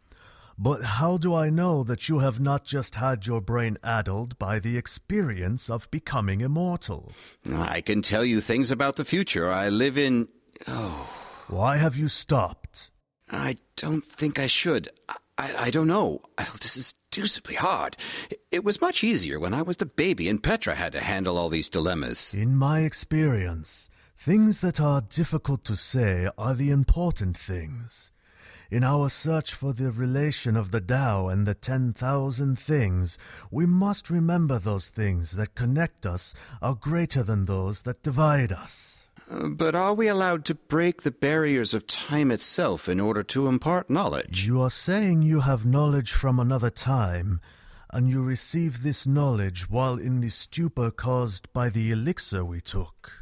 But 0.58 0.82
how 0.82 1.18
do 1.18 1.34
I 1.34 1.50
know 1.50 1.84
that 1.84 2.08
you 2.08 2.20
have 2.20 2.40
not 2.40 2.64
just 2.64 2.94
had 2.94 3.26
your 3.26 3.40
brain 3.42 3.76
addled 3.84 4.38
by 4.38 4.58
the 4.58 4.78
experience 4.78 5.68
of 5.68 5.90
becoming 5.90 6.40
immortal? 6.40 7.12
I 7.52 7.82
can 7.82 8.00
tell 8.00 8.24
you 8.24 8.40
things 8.40 8.70
about 8.70 8.96
the 8.96 9.04
future. 9.04 9.50
I 9.50 9.68
live 9.68 9.98
in. 9.98 10.28
Oh. 10.66 11.10
Why 11.48 11.76
have 11.76 11.96
you 11.96 12.08
stopped? 12.08 12.90
I 13.30 13.56
don't 13.76 14.04
think 14.04 14.38
I 14.38 14.46
should. 14.46 14.90
I, 15.08 15.16
I, 15.38 15.54
I 15.66 15.70
don't 15.70 15.86
know. 15.86 16.22
Oh, 16.38 16.56
this 16.60 16.76
is 16.76 16.94
deucedly 17.10 17.56
hard. 17.56 17.96
It 18.50 18.64
was 18.64 18.80
much 18.80 19.04
easier 19.04 19.38
when 19.38 19.52
I 19.52 19.62
was 19.62 19.76
the 19.76 19.86
baby 19.86 20.28
and 20.28 20.42
Petra 20.42 20.74
had 20.74 20.92
to 20.92 21.00
handle 21.00 21.36
all 21.36 21.50
these 21.50 21.68
dilemmas. 21.68 22.32
In 22.32 22.56
my 22.56 22.80
experience, 22.80 23.90
things 24.18 24.60
that 24.60 24.80
are 24.80 25.02
difficult 25.02 25.64
to 25.64 25.76
say 25.76 26.30
are 26.38 26.54
the 26.54 26.70
important 26.70 27.36
things. 27.36 28.10
In 28.68 28.82
our 28.82 29.08
search 29.08 29.54
for 29.54 29.72
the 29.72 29.92
relation 29.92 30.56
of 30.56 30.72
the 30.72 30.80
Tao 30.80 31.28
and 31.28 31.46
the 31.46 31.54
ten 31.54 31.92
thousand 31.92 32.58
things, 32.58 33.16
we 33.50 33.64
must 33.64 34.10
remember 34.10 34.58
those 34.58 34.88
things 34.88 35.32
that 35.32 35.54
connect 35.54 36.04
us 36.04 36.34
are 36.60 36.74
greater 36.74 37.22
than 37.22 37.44
those 37.44 37.82
that 37.82 38.02
divide 38.02 38.52
us. 38.52 39.08
But 39.28 39.74
are 39.74 39.94
we 39.94 40.08
allowed 40.08 40.44
to 40.46 40.54
break 40.54 41.02
the 41.02 41.10
barriers 41.10 41.74
of 41.74 41.86
time 41.86 42.30
itself 42.30 42.88
in 42.88 42.98
order 43.00 43.22
to 43.24 43.46
impart 43.48 43.90
knowledge? 43.90 44.46
You 44.46 44.60
are 44.60 44.70
saying 44.70 45.22
you 45.22 45.40
have 45.40 45.64
knowledge 45.64 46.12
from 46.12 46.38
another 46.40 46.70
time, 46.70 47.40
and 47.90 48.08
you 48.08 48.22
receive 48.22 48.82
this 48.82 49.06
knowledge 49.06 49.70
while 49.70 49.96
in 49.96 50.20
the 50.20 50.30
stupor 50.30 50.90
caused 50.90 51.52
by 51.52 51.70
the 51.70 51.90
elixir 51.92 52.44
we 52.44 52.60
took. 52.60 53.12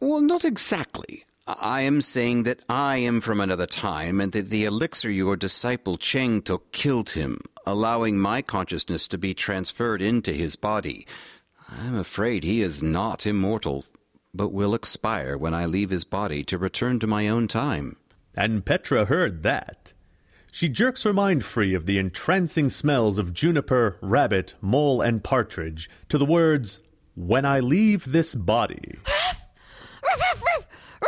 Well, 0.00 0.20
not 0.20 0.44
exactly. 0.44 1.24
I 1.48 1.80
am 1.80 2.02
saying 2.02 2.42
that 2.42 2.60
I 2.68 2.98
am 2.98 3.22
from 3.22 3.40
another 3.40 3.66
time 3.66 4.20
and 4.20 4.32
that 4.32 4.50
the 4.50 4.66
elixir 4.66 5.08
your 5.08 5.34
disciple 5.34 5.96
Cheng 5.96 6.42
took 6.42 6.72
killed 6.72 7.10
him, 7.10 7.40
allowing 7.64 8.18
my 8.18 8.42
consciousness 8.42 9.08
to 9.08 9.16
be 9.16 9.32
transferred 9.32 10.02
into 10.02 10.32
his 10.32 10.56
body. 10.56 11.06
I'm 11.66 11.96
afraid 11.96 12.44
he 12.44 12.60
is 12.60 12.82
not 12.82 13.26
immortal, 13.26 13.86
but 14.34 14.52
will 14.52 14.74
expire 14.74 15.38
when 15.38 15.54
I 15.54 15.64
leave 15.64 15.88
his 15.88 16.04
body 16.04 16.44
to 16.44 16.58
return 16.58 16.98
to 17.00 17.06
my 17.06 17.28
own 17.28 17.48
time. 17.48 17.96
And 18.34 18.66
Petra 18.66 19.06
heard 19.06 19.42
that. 19.42 19.94
She 20.52 20.68
jerks 20.68 21.04
her 21.04 21.14
mind 21.14 21.46
free 21.46 21.72
of 21.72 21.86
the 21.86 21.98
entrancing 21.98 22.68
smells 22.68 23.16
of 23.16 23.32
juniper, 23.32 23.96
rabbit, 24.02 24.52
mole, 24.60 25.00
and 25.00 25.24
partridge 25.24 25.88
to 26.10 26.18
the 26.18 26.26
words, 26.26 26.80
When 27.14 27.46
I 27.46 27.60
leave 27.60 28.12
this 28.12 28.34
body. 28.34 28.98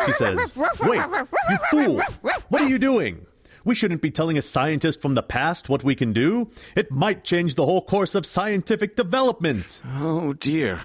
She 0.07 0.13
says, 0.13 0.55
Wait, 0.81 1.03
you 1.51 1.59
fool! 1.71 2.03
What 2.49 2.63
are 2.63 2.69
you 2.69 2.79
doing? 2.79 3.27
We 3.65 3.75
shouldn't 3.75 4.01
be 4.01 4.11
telling 4.11 4.39
a 4.39 4.43
scientist 4.43 5.03
from 5.03 5.15
the 5.15 5.23
past 5.23 5.69
what 5.69 5.85
we 5.85 5.95
can 5.95 6.13
do. 6.13 6.49
It 6.75 6.91
might 6.91 7.25
change 7.25 7.55
the 7.55 7.67
whole 7.67 7.83
course 7.85 8.15
of 8.15 8.25
scientific 8.25 8.97
development. 8.97 9.83
Oh 9.85 10.33
dear, 10.33 10.83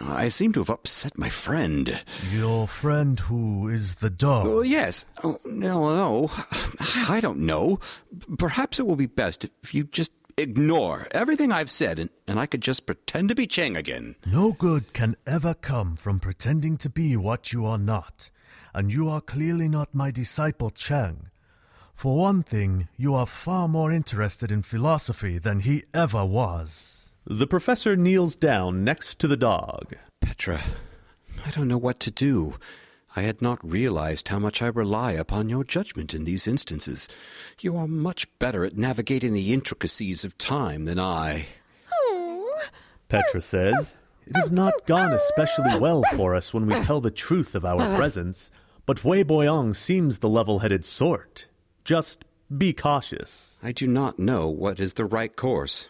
I 0.00 0.28
seem 0.28 0.52
to 0.54 0.60
have 0.60 0.70
upset 0.70 1.16
my 1.16 1.28
friend. 1.28 2.02
Your 2.30 2.66
friend 2.66 3.18
who 3.20 3.68
is 3.68 3.96
the 3.96 4.10
dog. 4.10 4.46
Well, 4.46 4.64
yes. 4.64 5.04
Oh, 5.22 5.38
no, 5.44 5.94
no. 5.96 6.30
I 7.08 7.20
don't 7.20 7.38
know. 7.38 7.78
Perhaps 8.38 8.78
it 8.78 8.86
will 8.86 8.96
be 8.96 9.06
best 9.06 9.46
if 9.62 9.74
you 9.74 9.84
just 9.84 10.12
ignore 10.36 11.08
everything 11.12 11.50
I've 11.50 11.70
said 11.70 11.98
and, 11.98 12.10
and 12.26 12.38
I 12.38 12.44
could 12.46 12.60
just 12.60 12.84
pretend 12.84 13.30
to 13.30 13.34
be 13.34 13.46
Chang 13.46 13.76
again. 13.76 14.16
No 14.26 14.52
good 14.52 14.92
can 14.92 15.16
ever 15.26 15.54
come 15.54 15.96
from 15.96 16.20
pretending 16.20 16.76
to 16.78 16.90
be 16.90 17.16
what 17.16 17.52
you 17.52 17.64
are 17.64 17.78
not, 17.78 18.28
and 18.74 18.92
you 18.92 19.08
are 19.08 19.20
clearly 19.20 19.68
not 19.68 19.94
my 19.94 20.10
disciple 20.10 20.70
Chang. 20.70 21.30
For 21.94 22.16
one 22.16 22.42
thing, 22.42 22.88
you 22.96 23.14
are 23.14 23.26
far 23.26 23.68
more 23.68 23.90
interested 23.90 24.52
in 24.52 24.62
philosophy 24.62 25.38
than 25.38 25.60
he 25.60 25.84
ever 25.94 26.24
was. 26.24 27.10
The 27.24 27.46
professor 27.46 27.96
kneels 27.96 28.36
down 28.36 28.84
next 28.84 29.18
to 29.20 29.28
the 29.28 29.36
dog. 29.36 29.94
Petra, 30.20 30.62
I 31.44 31.50
don't 31.50 31.68
know 31.68 31.78
what 31.78 31.98
to 32.00 32.10
do. 32.10 32.54
I 33.16 33.22
had 33.22 33.40
not 33.40 33.68
realized 33.68 34.28
how 34.28 34.38
much 34.38 34.60
I 34.60 34.66
rely 34.66 35.12
upon 35.12 35.48
your 35.48 35.64
judgment 35.64 36.12
in 36.12 36.24
these 36.24 36.46
instances. 36.46 37.08
You 37.60 37.76
are 37.78 37.88
much 37.88 38.28
better 38.38 38.64
at 38.66 38.76
navigating 38.76 39.32
the 39.32 39.54
intricacies 39.54 40.22
of 40.22 40.36
time 40.36 40.84
than 40.84 40.98
I. 40.98 41.46
Oh. 41.92 42.60
Petra 43.08 43.40
says, 43.40 43.94
It 44.26 44.36
has 44.36 44.50
not 44.50 44.86
gone 44.86 45.12
especially 45.12 45.78
well 45.78 46.02
for 46.16 46.34
us 46.34 46.52
when 46.52 46.66
we 46.66 46.80
tell 46.80 47.00
the 47.00 47.12
truth 47.12 47.54
of 47.54 47.64
our 47.64 47.80
uh-huh. 47.80 47.96
presence, 47.96 48.50
but 48.84 49.04
Wei 49.04 49.22
Boyong 49.22 49.74
seems 49.74 50.18
the 50.18 50.28
level 50.28 50.58
headed 50.58 50.84
sort. 50.84 51.46
Just 51.84 52.24
be 52.56 52.72
cautious. 52.72 53.56
I 53.62 53.70
do 53.70 53.86
not 53.86 54.18
know 54.18 54.48
what 54.48 54.80
is 54.80 54.94
the 54.94 55.04
right 55.04 55.34
course. 55.34 55.88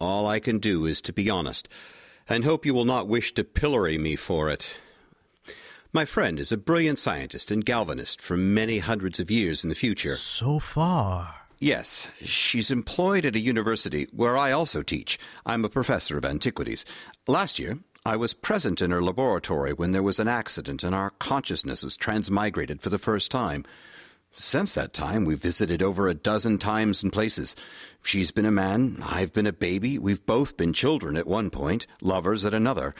All 0.00 0.26
I 0.26 0.40
can 0.40 0.58
do 0.58 0.86
is 0.86 1.02
to 1.02 1.12
be 1.12 1.28
honest, 1.28 1.68
and 2.28 2.44
hope 2.44 2.64
you 2.64 2.72
will 2.72 2.84
not 2.86 3.08
wish 3.08 3.34
to 3.34 3.44
pillory 3.44 3.98
me 3.98 4.16
for 4.16 4.48
it. 4.48 4.70
My 5.92 6.04
friend 6.04 6.38
is 6.38 6.52
a 6.52 6.56
brilliant 6.56 6.98
scientist 6.98 7.50
and 7.50 7.64
galvanist 7.64 8.20
for 8.20 8.36
many 8.36 8.78
hundreds 8.78 9.18
of 9.20 9.30
years 9.30 9.62
in 9.62 9.68
the 9.68 9.74
future. 9.74 10.16
So 10.16 10.58
far. 10.58 11.34
Yes, 11.60 12.08
she's 12.22 12.70
employed 12.70 13.24
at 13.24 13.34
a 13.34 13.40
university 13.40 14.06
where 14.12 14.36
I 14.36 14.52
also 14.52 14.82
teach. 14.82 15.18
I'm 15.44 15.64
a 15.64 15.68
professor 15.68 16.16
of 16.16 16.24
antiquities. 16.24 16.84
Last 17.26 17.58
year, 17.58 17.78
I 18.06 18.14
was 18.14 18.32
present 18.32 18.80
in 18.80 18.92
her 18.92 19.02
laboratory 19.02 19.72
when 19.72 19.90
there 19.90 20.02
was 20.02 20.20
an 20.20 20.28
accident 20.28 20.84
and 20.84 20.94
our 20.94 21.10
consciousnesses 21.10 21.96
transmigrated 21.96 22.80
for 22.80 22.90
the 22.90 22.98
first 22.98 23.32
time. 23.32 23.64
Since 24.36 24.74
that 24.74 24.94
time, 24.94 25.24
we've 25.24 25.42
visited 25.42 25.82
over 25.82 26.06
a 26.06 26.14
dozen 26.14 26.58
times 26.58 27.02
and 27.02 27.12
places. 27.12 27.56
She's 28.04 28.30
been 28.30 28.46
a 28.46 28.52
man, 28.52 29.02
I've 29.02 29.32
been 29.32 29.48
a 29.48 29.52
baby, 29.52 29.98
we've 29.98 30.24
both 30.24 30.56
been 30.56 30.72
children 30.72 31.16
at 31.16 31.26
one 31.26 31.50
point, 31.50 31.88
lovers 32.00 32.46
at 32.46 32.54
another. 32.54 32.94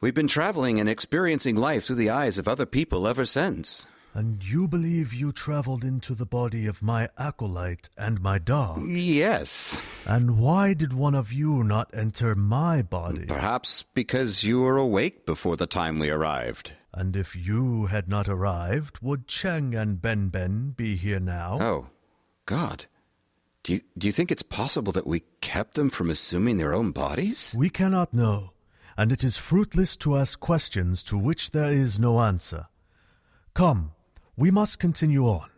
We've 0.00 0.12
been 0.12 0.26
traveling 0.26 0.80
and 0.80 0.88
experiencing 0.88 1.54
life 1.54 1.84
through 1.84 1.96
the 1.96 2.10
eyes 2.10 2.38
of 2.38 2.48
other 2.48 2.66
people 2.66 3.06
ever 3.06 3.24
since. 3.24 3.86
And 4.16 4.44
you 4.44 4.68
believe 4.68 5.12
you 5.12 5.32
traveled 5.32 5.82
into 5.82 6.14
the 6.14 6.24
body 6.24 6.66
of 6.66 6.82
my 6.82 7.08
acolyte 7.18 7.88
and 7.98 8.20
my 8.20 8.38
dog? 8.38 8.88
Yes. 8.88 9.76
And 10.06 10.38
why 10.38 10.72
did 10.72 10.92
one 10.92 11.16
of 11.16 11.32
you 11.32 11.64
not 11.64 11.90
enter 11.92 12.36
my 12.36 12.80
body? 12.80 13.26
Perhaps 13.26 13.84
because 13.92 14.44
you 14.44 14.60
were 14.60 14.76
awake 14.76 15.26
before 15.26 15.56
the 15.56 15.66
time 15.66 15.98
we 15.98 16.10
arrived. 16.10 16.72
And 16.92 17.16
if 17.16 17.34
you 17.34 17.86
had 17.86 18.08
not 18.08 18.28
arrived, 18.28 18.98
would 19.02 19.26
Cheng 19.26 19.74
and 19.74 20.00
Ben 20.00 20.28
Ben 20.28 20.74
be 20.76 20.94
here 20.94 21.18
now? 21.18 21.58
Oh, 21.60 21.86
God. 22.46 22.86
Do 23.64 23.72
you, 23.74 23.80
do 23.98 24.06
you 24.06 24.12
think 24.12 24.30
it's 24.30 24.44
possible 24.44 24.92
that 24.92 25.08
we 25.08 25.24
kept 25.40 25.74
them 25.74 25.90
from 25.90 26.08
assuming 26.08 26.58
their 26.58 26.72
own 26.72 26.92
bodies? 26.92 27.52
We 27.56 27.68
cannot 27.68 28.14
know, 28.14 28.52
and 28.96 29.10
it 29.10 29.24
is 29.24 29.38
fruitless 29.38 29.96
to 29.96 30.16
ask 30.16 30.38
questions 30.38 31.02
to 31.04 31.18
which 31.18 31.50
there 31.50 31.70
is 31.70 31.98
no 31.98 32.20
answer. 32.20 32.66
Come, 33.54 33.92
we 34.36 34.50
must 34.50 34.78
continue 34.78 35.26
on. 35.26 35.50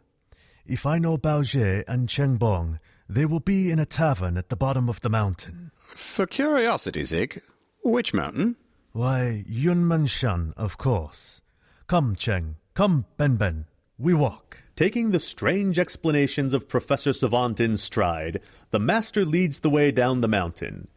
If 0.64 0.84
I 0.84 0.98
know 0.98 1.16
Bao 1.16 1.40
Baoji 1.42 1.84
and 1.86 2.08
Cheng 2.08 2.38
Gong, 2.38 2.78
they 3.08 3.24
will 3.24 3.40
be 3.40 3.70
in 3.70 3.78
a 3.78 3.86
tavern 3.86 4.36
at 4.36 4.48
the 4.48 4.56
bottom 4.56 4.88
of 4.88 5.00
the 5.00 5.08
mountain. 5.08 5.70
For 5.94 6.26
curiosity's 6.26 7.10
sake, 7.10 7.40
which 7.82 8.12
mountain? 8.12 8.56
Why, 8.92 9.44
Yunmen 9.48 10.08
Shan, 10.08 10.54
of 10.56 10.76
course. 10.78 11.40
Come, 11.86 12.16
Cheng. 12.16 12.56
Come, 12.74 13.04
Ben 13.16 13.36
Ben. 13.36 13.66
We 13.98 14.12
walk. 14.12 14.62
Taking 14.74 15.10
the 15.10 15.20
strange 15.20 15.78
explanations 15.78 16.52
of 16.52 16.68
Professor 16.68 17.12
Savant 17.12 17.60
in 17.60 17.76
stride, 17.76 18.40
the 18.70 18.78
master 18.78 19.24
leads 19.24 19.60
the 19.60 19.70
way 19.70 19.90
down 19.90 20.20
the 20.20 20.28
mountain. 20.28 20.88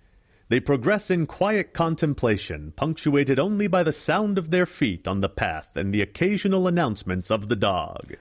They 0.49 0.59
progress 0.59 1.11
in 1.11 1.27
quiet 1.27 1.73
contemplation, 1.73 2.73
punctuated 2.75 3.37
only 3.37 3.67
by 3.67 3.83
the 3.83 3.93
sound 3.93 4.39
of 4.39 4.49
their 4.49 4.65
feet 4.65 5.07
on 5.07 5.21
the 5.21 5.29
path 5.29 5.69
and 5.75 5.93
the 5.93 6.01
occasional 6.01 6.67
announcements 6.67 7.29
of 7.29 7.49
the 7.49 7.55
dog. 7.55 8.15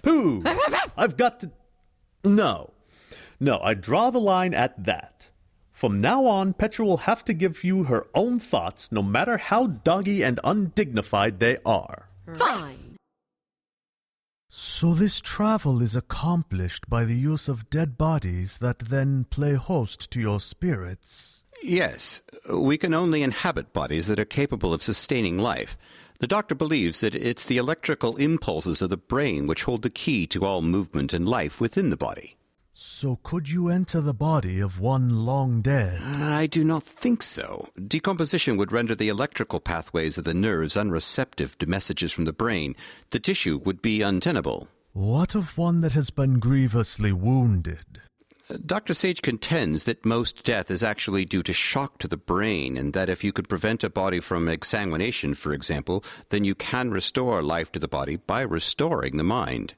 Pooh! 0.00 0.44
I've 0.96 1.16
got 1.16 1.40
to. 1.40 1.50
No. 2.22 2.72
No, 3.40 3.58
I 3.60 3.74
draw 3.74 4.10
the 4.10 4.20
line 4.20 4.54
at 4.54 4.84
that. 4.84 5.30
From 5.72 6.00
now 6.00 6.24
on, 6.26 6.52
Petra 6.52 6.84
will 6.84 6.98
have 6.98 7.24
to 7.24 7.34
give 7.34 7.64
you 7.64 7.84
her 7.84 8.06
own 8.14 8.38
thoughts, 8.38 8.92
no 8.92 9.02
matter 9.02 9.36
how 9.36 9.66
doggy 9.66 10.22
and 10.22 10.38
undignified 10.44 11.40
they 11.40 11.56
are. 11.66 12.08
Fine. 12.38 12.96
So 14.48 14.94
this 14.94 15.20
travel 15.20 15.82
is 15.82 15.96
accomplished 15.96 16.88
by 16.88 17.04
the 17.04 17.16
use 17.16 17.48
of 17.48 17.70
dead 17.70 17.98
bodies 17.98 18.58
that 18.60 18.78
then 18.78 19.24
play 19.24 19.54
host 19.54 20.12
to 20.12 20.20
your 20.20 20.40
spirits. 20.40 21.41
Yes, 21.62 22.22
we 22.50 22.76
can 22.76 22.92
only 22.92 23.22
inhabit 23.22 23.72
bodies 23.72 24.08
that 24.08 24.18
are 24.18 24.24
capable 24.24 24.74
of 24.74 24.82
sustaining 24.82 25.38
life. 25.38 25.76
The 26.18 26.26
doctor 26.26 26.54
believes 26.54 27.00
that 27.00 27.14
it's 27.14 27.46
the 27.46 27.56
electrical 27.56 28.16
impulses 28.16 28.82
of 28.82 28.90
the 28.90 28.96
brain 28.96 29.46
which 29.46 29.64
hold 29.64 29.82
the 29.82 29.90
key 29.90 30.26
to 30.28 30.44
all 30.44 30.62
movement 30.62 31.12
and 31.12 31.28
life 31.28 31.60
within 31.60 31.90
the 31.90 31.96
body. 31.96 32.36
So 32.74 33.18
could 33.22 33.48
you 33.48 33.68
enter 33.68 34.00
the 34.00 34.14
body 34.14 34.58
of 34.58 34.80
one 34.80 35.24
long 35.24 35.62
dead? 35.62 36.02
I 36.02 36.46
do 36.46 36.64
not 36.64 36.84
think 36.84 37.22
so. 37.22 37.68
Decomposition 37.88 38.56
would 38.56 38.72
render 38.72 38.94
the 38.94 39.08
electrical 39.08 39.60
pathways 39.60 40.18
of 40.18 40.24
the 40.24 40.34
nerves 40.34 40.76
unreceptive 40.76 41.56
to 41.58 41.66
messages 41.66 42.12
from 42.12 42.24
the 42.24 42.32
brain. 42.32 42.74
The 43.10 43.20
tissue 43.20 43.58
would 43.58 43.82
be 43.82 44.02
untenable. 44.02 44.68
What 44.92 45.34
of 45.34 45.56
one 45.56 45.80
that 45.82 45.92
has 45.92 46.10
been 46.10 46.38
grievously 46.38 47.12
wounded? 47.12 48.00
Dr. 48.64 48.94
Sage 48.94 49.22
contends 49.22 49.84
that 49.84 50.04
most 50.04 50.44
death 50.44 50.70
is 50.70 50.82
actually 50.82 51.24
due 51.24 51.42
to 51.42 51.52
shock 51.52 51.98
to 51.98 52.08
the 52.08 52.16
brain, 52.16 52.76
and 52.76 52.92
that 52.92 53.08
if 53.08 53.24
you 53.24 53.32
could 53.32 53.48
prevent 53.48 53.84
a 53.84 53.90
body 53.90 54.20
from 54.20 54.46
exsanguination, 54.46 55.36
for 55.36 55.52
example, 55.52 56.04
then 56.30 56.44
you 56.44 56.54
can 56.54 56.90
restore 56.90 57.42
life 57.42 57.70
to 57.72 57.78
the 57.78 57.88
body 57.88 58.16
by 58.16 58.42
restoring 58.42 59.16
the 59.16 59.24
mind. 59.24 59.74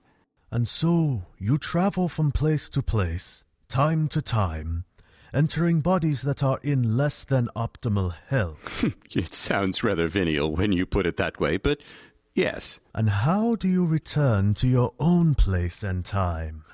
And 0.50 0.68
so 0.68 1.22
you 1.38 1.58
travel 1.58 2.08
from 2.08 2.32
place 2.32 2.68
to 2.70 2.82
place, 2.82 3.44
time 3.68 4.08
to 4.08 4.22
time, 4.22 4.84
entering 5.32 5.80
bodies 5.80 6.22
that 6.22 6.42
are 6.42 6.60
in 6.62 6.96
less 6.96 7.24
than 7.24 7.48
optimal 7.56 8.14
health. 8.28 8.84
It 9.16 9.34
sounds 9.34 9.84
rather 9.84 10.08
venial 10.08 10.54
when 10.54 10.72
you 10.72 10.86
put 10.86 11.06
it 11.06 11.16
that 11.18 11.38
way, 11.40 11.56
but 11.56 11.80
yes. 12.34 12.80
and 12.94 13.08
how 13.10 13.54
do 13.56 13.68
you 13.68 13.84
return 13.84 14.54
to 14.54 14.66
your 14.66 14.92
own 14.98 15.34
place 15.34 15.82
and 15.82 16.04
time? 16.04 16.64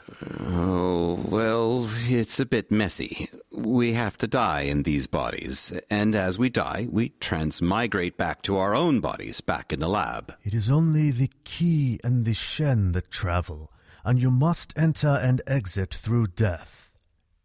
Oh, 0.40 1.25
well, 1.29 1.88
it's 2.09 2.40
a 2.40 2.44
bit 2.44 2.70
messy. 2.70 3.31
We 3.53 3.92
have 3.92 4.18
to 4.18 4.27
die 4.27 4.62
in 4.62 4.83
these 4.83 5.07
bodies, 5.07 5.73
and 5.88 6.14
as 6.14 6.38
we 6.38 6.51
die, 6.51 6.88
we 6.90 7.11
transmigrate 7.20 8.16
back 8.16 8.42
to 8.42 8.57
our 8.57 8.75
own 8.75 9.01
bodies, 9.01 9.40
back 9.40 9.73
in 9.73 9.81
the 9.81 9.88
lab. 9.88 10.35
It 10.44 10.55
is 10.55 10.68
only 10.68 11.11
the 11.11 11.31
key 11.44 12.01
and 12.03 12.25
the 12.25 12.35
Shen 12.35 12.92
that 12.92 13.11
travel, 13.11 13.70
and 14.05 14.20
you 14.20 14.31
must 14.31 14.73
enter 14.77 15.09
and 15.23 15.42
exit 15.46 15.94
through 15.94 16.29
death. 16.29 16.90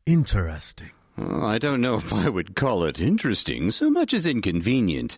Interesting. 0.06 0.92
Oh, 1.18 1.46
I 1.46 1.60
don't 1.60 1.82
know 1.82 1.96
if 1.96 2.12
I 2.12 2.30
would 2.30 2.56
call 2.56 2.84
it 2.84 3.00
interesting 3.00 3.72
so 3.72 3.90
much 3.90 4.14
as 4.14 4.26
inconvenient. 4.26 5.18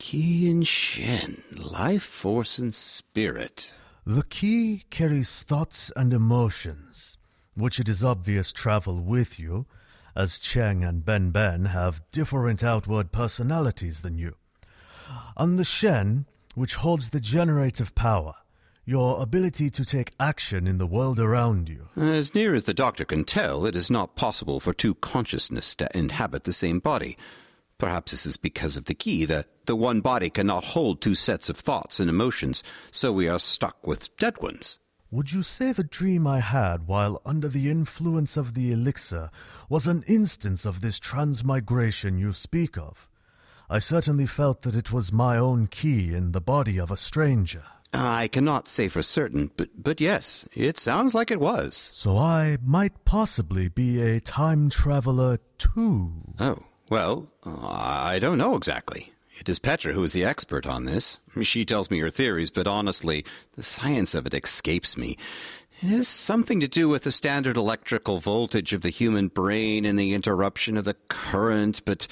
Ki 0.00 0.50
and 0.50 0.66
Shen, 0.66 1.42
life 1.54 2.02
force 2.02 2.58
and 2.58 2.74
spirit. 2.74 3.74
The 4.06 4.22
Ki 4.22 4.84
carries 4.88 5.42
thoughts 5.42 5.92
and 5.94 6.14
emotions, 6.14 7.18
which 7.54 7.78
it 7.78 7.86
is 7.86 8.02
obvious 8.02 8.50
travel 8.50 9.02
with 9.02 9.38
you, 9.38 9.66
as 10.16 10.38
Cheng 10.38 10.82
and 10.82 11.04
Ben 11.04 11.30
Ben 11.32 11.66
have 11.66 12.00
different 12.12 12.64
outward 12.64 13.12
personalities 13.12 14.00
than 14.00 14.16
you. 14.16 14.36
On 15.36 15.56
the 15.56 15.64
Shen, 15.64 16.24
which 16.54 16.76
holds 16.76 17.10
the 17.10 17.20
generative 17.20 17.94
power, 17.94 18.36
your 18.86 19.20
ability 19.22 19.68
to 19.68 19.84
take 19.84 20.14
action 20.18 20.66
in 20.66 20.78
the 20.78 20.86
world 20.86 21.20
around 21.20 21.68
you. 21.68 21.90
As 21.94 22.34
near 22.34 22.54
as 22.54 22.64
the 22.64 22.72
doctor 22.72 23.04
can 23.04 23.24
tell, 23.24 23.66
it 23.66 23.76
is 23.76 23.90
not 23.90 24.16
possible 24.16 24.60
for 24.60 24.72
two 24.72 24.94
consciousness 24.94 25.74
to 25.74 25.94
inhabit 25.96 26.44
the 26.44 26.54
same 26.54 26.78
body. 26.78 27.18
Perhaps 27.80 28.12
this 28.12 28.26
is 28.26 28.36
because 28.36 28.76
of 28.76 28.84
the 28.84 28.94
Ki 28.94 29.24
that 29.24 29.46
the 29.64 29.74
one 29.74 30.02
body 30.02 30.28
cannot 30.28 30.64
hold 30.64 31.00
two 31.00 31.14
sets 31.14 31.48
of 31.48 31.56
thoughts 31.56 31.98
and 31.98 32.10
emotions, 32.10 32.62
so 32.90 33.10
we 33.10 33.26
are 33.26 33.38
stuck 33.38 33.86
with 33.86 34.14
dead 34.18 34.40
ones. 34.42 34.78
Would 35.10 35.32
you 35.32 35.42
say 35.42 35.72
the 35.72 35.82
dream 35.82 36.26
I 36.26 36.40
had 36.40 36.86
while 36.86 37.22
under 37.24 37.48
the 37.48 37.70
influence 37.70 38.36
of 38.36 38.52
the 38.52 38.70
elixir 38.70 39.30
was 39.70 39.86
an 39.86 40.04
instance 40.06 40.66
of 40.66 40.82
this 40.82 41.00
transmigration 41.00 42.18
you 42.18 42.34
speak 42.34 42.76
of? 42.76 43.08
I 43.70 43.78
certainly 43.78 44.26
felt 44.26 44.60
that 44.62 44.76
it 44.76 44.92
was 44.92 45.10
my 45.10 45.38
own 45.38 45.66
Ki 45.66 46.14
in 46.14 46.32
the 46.32 46.40
body 46.40 46.78
of 46.78 46.90
a 46.90 46.98
stranger. 46.98 47.64
I 47.94 48.28
cannot 48.28 48.68
say 48.68 48.88
for 48.88 49.00
certain, 49.02 49.52
but, 49.56 49.70
but 49.82 50.02
yes, 50.02 50.46
it 50.52 50.78
sounds 50.78 51.14
like 51.14 51.30
it 51.30 51.40
was. 51.40 51.92
So 51.94 52.18
I 52.18 52.58
might 52.62 53.06
possibly 53.06 53.68
be 53.68 54.02
a 54.02 54.20
time 54.20 54.68
traveler 54.68 55.38
too. 55.58 56.12
Oh, 56.38 56.58
well, 56.90 57.28
I 57.44 58.18
don't 58.18 58.38
know 58.38 58.56
exactly. 58.56 59.12
It 59.38 59.48
is 59.48 59.58
Petra 59.58 59.94
who 59.94 60.02
is 60.02 60.12
the 60.12 60.24
expert 60.24 60.66
on 60.66 60.84
this. 60.84 61.18
She 61.40 61.64
tells 61.64 61.90
me 61.90 62.00
her 62.00 62.10
theories, 62.10 62.50
but 62.50 62.66
honestly, 62.66 63.24
the 63.56 63.62
science 63.62 64.14
of 64.14 64.26
it 64.26 64.34
escapes 64.34 64.98
me. 64.98 65.16
It 65.80 65.86
has 65.86 66.08
something 66.08 66.60
to 66.60 66.68
do 66.68 66.90
with 66.90 67.04
the 67.04 67.12
standard 67.12 67.56
electrical 67.56 68.20
voltage 68.20 68.74
of 68.74 68.82
the 68.82 68.90
human 68.90 69.28
brain 69.28 69.86
and 69.86 69.98
the 69.98 70.12
interruption 70.12 70.76
of 70.76 70.84
the 70.84 70.96
current, 71.08 71.80
but 71.86 72.06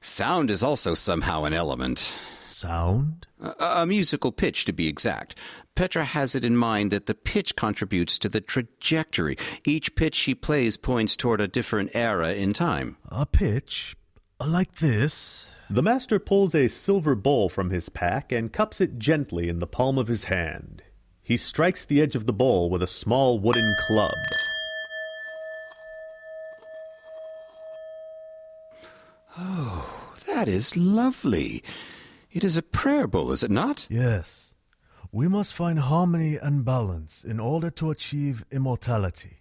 sound 0.00 0.52
is 0.52 0.62
also 0.62 0.94
somehow 0.94 1.42
an 1.42 1.52
element. 1.52 2.12
Sound? 2.40 3.26
A, 3.40 3.80
a 3.80 3.86
musical 3.86 4.30
pitch, 4.30 4.64
to 4.66 4.72
be 4.72 4.86
exact. 4.86 5.34
Petra 5.74 6.04
has 6.04 6.36
it 6.36 6.44
in 6.44 6.56
mind 6.56 6.92
that 6.92 7.06
the 7.06 7.14
pitch 7.14 7.56
contributes 7.56 8.20
to 8.20 8.28
the 8.28 8.40
trajectory. 8.40 9.36
Each 9.64 9.96
pitch 9.96 10.14
she 10.14 10.36
plays 10.36 10.76
points 10.76 11.16
toward 11.16 11.40
a 11.40 11.48
different 11.48 11.90
era 11.94 12.34
in 12.34 12.52
time. 12.52 12.98
A 13.08 13.26
pitch? 13.26 13.96
Like 14.40 14.78
this? 14.78 15.46
The 15.68 15.82
master 15.82 16.18
pulls 16.20 16.54
a 16.54 16.68
silver 16.68 17.14
bowl 17.14 17.48
from 17.48 17.70
his 17.70 17.88
pack 17.88 18.30
and 18.30 18.52
cups 18.52 18.80
it 18.80 18.98
gently 18.98 19.48
in 19.48 19.58
the 19.58 19.66
palm 19.66 19.98
of 19.98 20.06
his 20.06 20.24
hand. 20.24 20.82
He 21.22 21.36
strikes 21.36 21.84
the 21.84 22.00
edge 22.00 22.14
of 22.14 22.24
the 22.24 22.32
bowl 22.32 22.70
with 22.70 22.82
a 22.82 22.86
small 22.86 23.38
wooden 23.38 23.74
club. 23.86 24.14
Oh, 29.36 30.06
that 30.26 30.48
is 30.48 30.76
lovely. 30.76 31.62
It 32.30 32.44
is 32.44 32.56
a 32.56 32.62
prayer 32.62 33.06
bowl, 33.06 33.32
is 33.32 33.42
it 33.42 33.50
not? 33.50 33.86
Yes. 33.90 34.54
We 35.10 35.26
must 35.26 35.52
find 35.52 35.80
harmony 35.80 36.36
and 36.36 36.64
balance 36.64 37.24
in 37.24 37.40
order 37.40 37.70
to 37.70 37.90
achieve 37.90 38.44
immortality. 38.50 39.37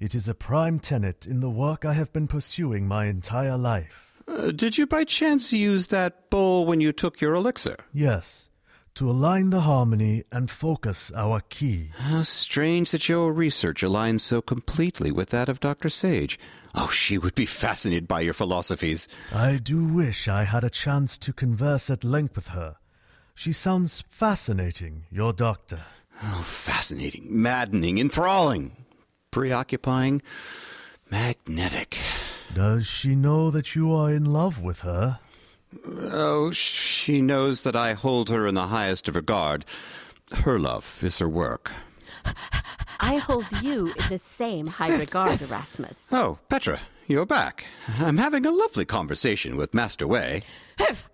It 0.00 0.14
is 0.14 0.26
a 0.26 0.34
prime 0.34 0.78
tenet 0.78 1.26
in 1.26 1.40
the 1.40 1.50
work 1.50 1.84
I 1.84 1.92
have 1.92 2.10
been 2.10 2.26
pursuing 2.26 2.88
my 2.88 3.04
entire 3.04 3.58
life. 3.58 4.14
Uh, 4.26 4.50
did 4.50 4.78
you 4.78 4.86
by 4.86 5.04
chance 5.04 5.52
use 5.52 5.88
that 5.88 6.30
bowl 6.30 6.64
when 6.64 6.80
you 6.80 6.90
took 6.90 7.20
your 7.20 7.34
elixir? 7.34 7.76
Yes, 7.92 8.48
to 8.94 9.10
align 9.10 9.50
the 9.50 9.60
harmony 9.60 10.24
and 10.32 10.50
focus 10.50 11.12
our 11.14 11.42
Ki. 11.42 11.90
How 11.98 12.22
strange 12.22 12.92
that 12.92 13.10
your 13.10 13.30
research 13.30 13.82
aligns 13.82 14.20
so 14.20 14.40
completely 14.40 15.12
with 15.12 15.28
that 15.30 15.50
of 15.50 15.60
Dr. 15.60 15.90
Sage. 15.90 16.38
Oh, 16.74 16.88
she 16.88 17.18
would 17.18 17.34
be 17.34 17.44
fascinated 17.44 18.08
by 18.08 18.22
your 18.22 18.32
philosophies. 18.32 19.06
I 19.30 19.58
do 19.58 19.84
wish 19.84 20.28
I 20.28 20.44
had 20.44 20.64
a 20.64 20.70
chance 20.70 21.18
to 21.18 21.34
converse 21.34 21.90
at 21.90 22.04
length 22.04 22.36
with 22.36 22.48
her. 22.48 22.76
She 23.34 23.52
sounds 23.52 24.02
fascinating, 24.10 25.04
your 25.10 25.34
doctor. 25.34 25.80
Oh, 26.22 26.46
fascinating, 26.64 27.26
maddening, 27.28 27.98
enthralling, 27.98 28.76
preoccupying, 29.30 30.22
magnetic. 31.10 31.98
Does 32.54 32.86
she 32.86 33.14
know 33.14 33.50
that 33.50 33.74
you 33.74 33.94
are 33.94 34.12
in 34.12 34.24
love 34.24 34.60
with 34.60 34.80
her? 34.80 35.20
Oh, 35.86 36.50
she 36.50 37.22
knows 37.22 37.62
that 37.62 37.76
I 37.76 37.92
hold 37.92 38.28
her 38.28 38.46
in 38.46 38.54
the 38.54 38.66
highest 38.68 39.08
of 39.08 39.14
regard. 39.14 39.64
Her 40.32 40.58
love 40.58 40.86
is 41.00 41.18
her 41.18 41.28
work. 41.28 41.70
I 42.98 43.16
hold 43.16 43.46
you 43.62 43.94
in 43.96 44.08
the 44.08 44.18
same 44.18 44.66
high 44.66 44.94
regard, 44.94 45.40
Erasmus. 45.40 45.96
Oh, 46.12 46.38
Petra, 46.48 46.80
you're 47.06 47.24
back. 47.24 47.64
I'm 47.86 48.18
having 48.18 48.44
a 48.44 48.50
lovely 48.50 48.84
conversation 48.84 49.56
with 49.56 49.72
Master 49.72 50.06
Wei. 50.06 50.42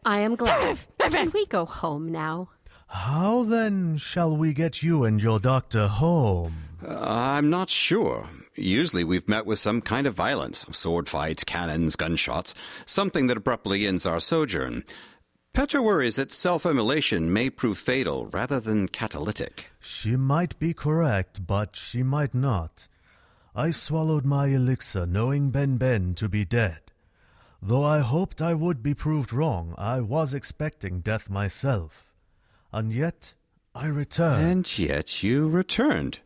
I 0.04 0.20
am 0.20 0.36
glad. 0.36 0.78
Can 1.00 1.30
we 1.32 1.46
go 1.46 1.64
home 1.64 2.10
now? 2.10 2.48
How 2.88 3.44
then 3.44 3.98
shall 3.98 4.36
we 4.36 4.52
get 4.52 4.82
you 4.82 5.04
and 5.04 5.22
your 5.22 5.38
doctor 5.38 5.86
home? 5.86 6.65
I'm 6.88 7.50
not 7.50 7.70
sure. 7.70 8.28
Usually 8.54 9.04
we've 9.04 9.28
met 9.28 9.44
with 9.44 9.58
some 9.58 9.80
kind 9.80 10.06
of 10.06 10.14
violence 10.14 10.64
sword 10.70 11.08
fights, 11.08 11.44
cannons, 11.44 11.96
gunshots, 11.96 12.54
something 12.84 13.26
that 13.26 13.36
abruptly 13.36 13.86
ends 13.86 14.06
our 14.06 14.20
sojourn. 14.20 14.84
Petra 15.52 15.82
worries 15.82 16.16
that 16.16 16.32
self 16.32 16.66
immolation 16.66 17.32
may 17.32 17.50
prove 17.50 17.78
fatal 17.78 18.26
rather 18.26 18.60
than 18.60 18.88
catalytic. 18.88 19.66
She 19.80 20.16
might 20.16 20.58
be 20.58 20.74
correct, 20.74 21.46
but 21.46 21.76
she 21.76 22.02
might 22.02 22.34
not. 22.34 22.88
I 23.54 23.70
swallowed 23.70 24.26
my 24.26 24.48
elixir 24.48 25.06
knowing 25.06 25.50
Ben 25.50 25.78
Ben 25.78 26.14
to 26.16 26.28
be 26.28 26.44
dead. 26.44 26.80
Though 27.62 27.84
I 27.84 28.00
hoped 28.00 28.42
I 28.42 28.52
would 28.52 28.82
be 28.82 28.92
proved 28.92 29.32
wrong, 29.32 29.74
I 29.78 30.00
was 30.00 30.34
expecting 30.34 31.00
death 31.00 31.30
myself. 31.30 32.12
And 32.70 32.92
yet 32.92 33.32
I 33.74 33.86
returned. 33.86 34.46
And 34.46 34.78
yet 34.78 35.22
you 35.22 35.48
returned. 35.48 36.20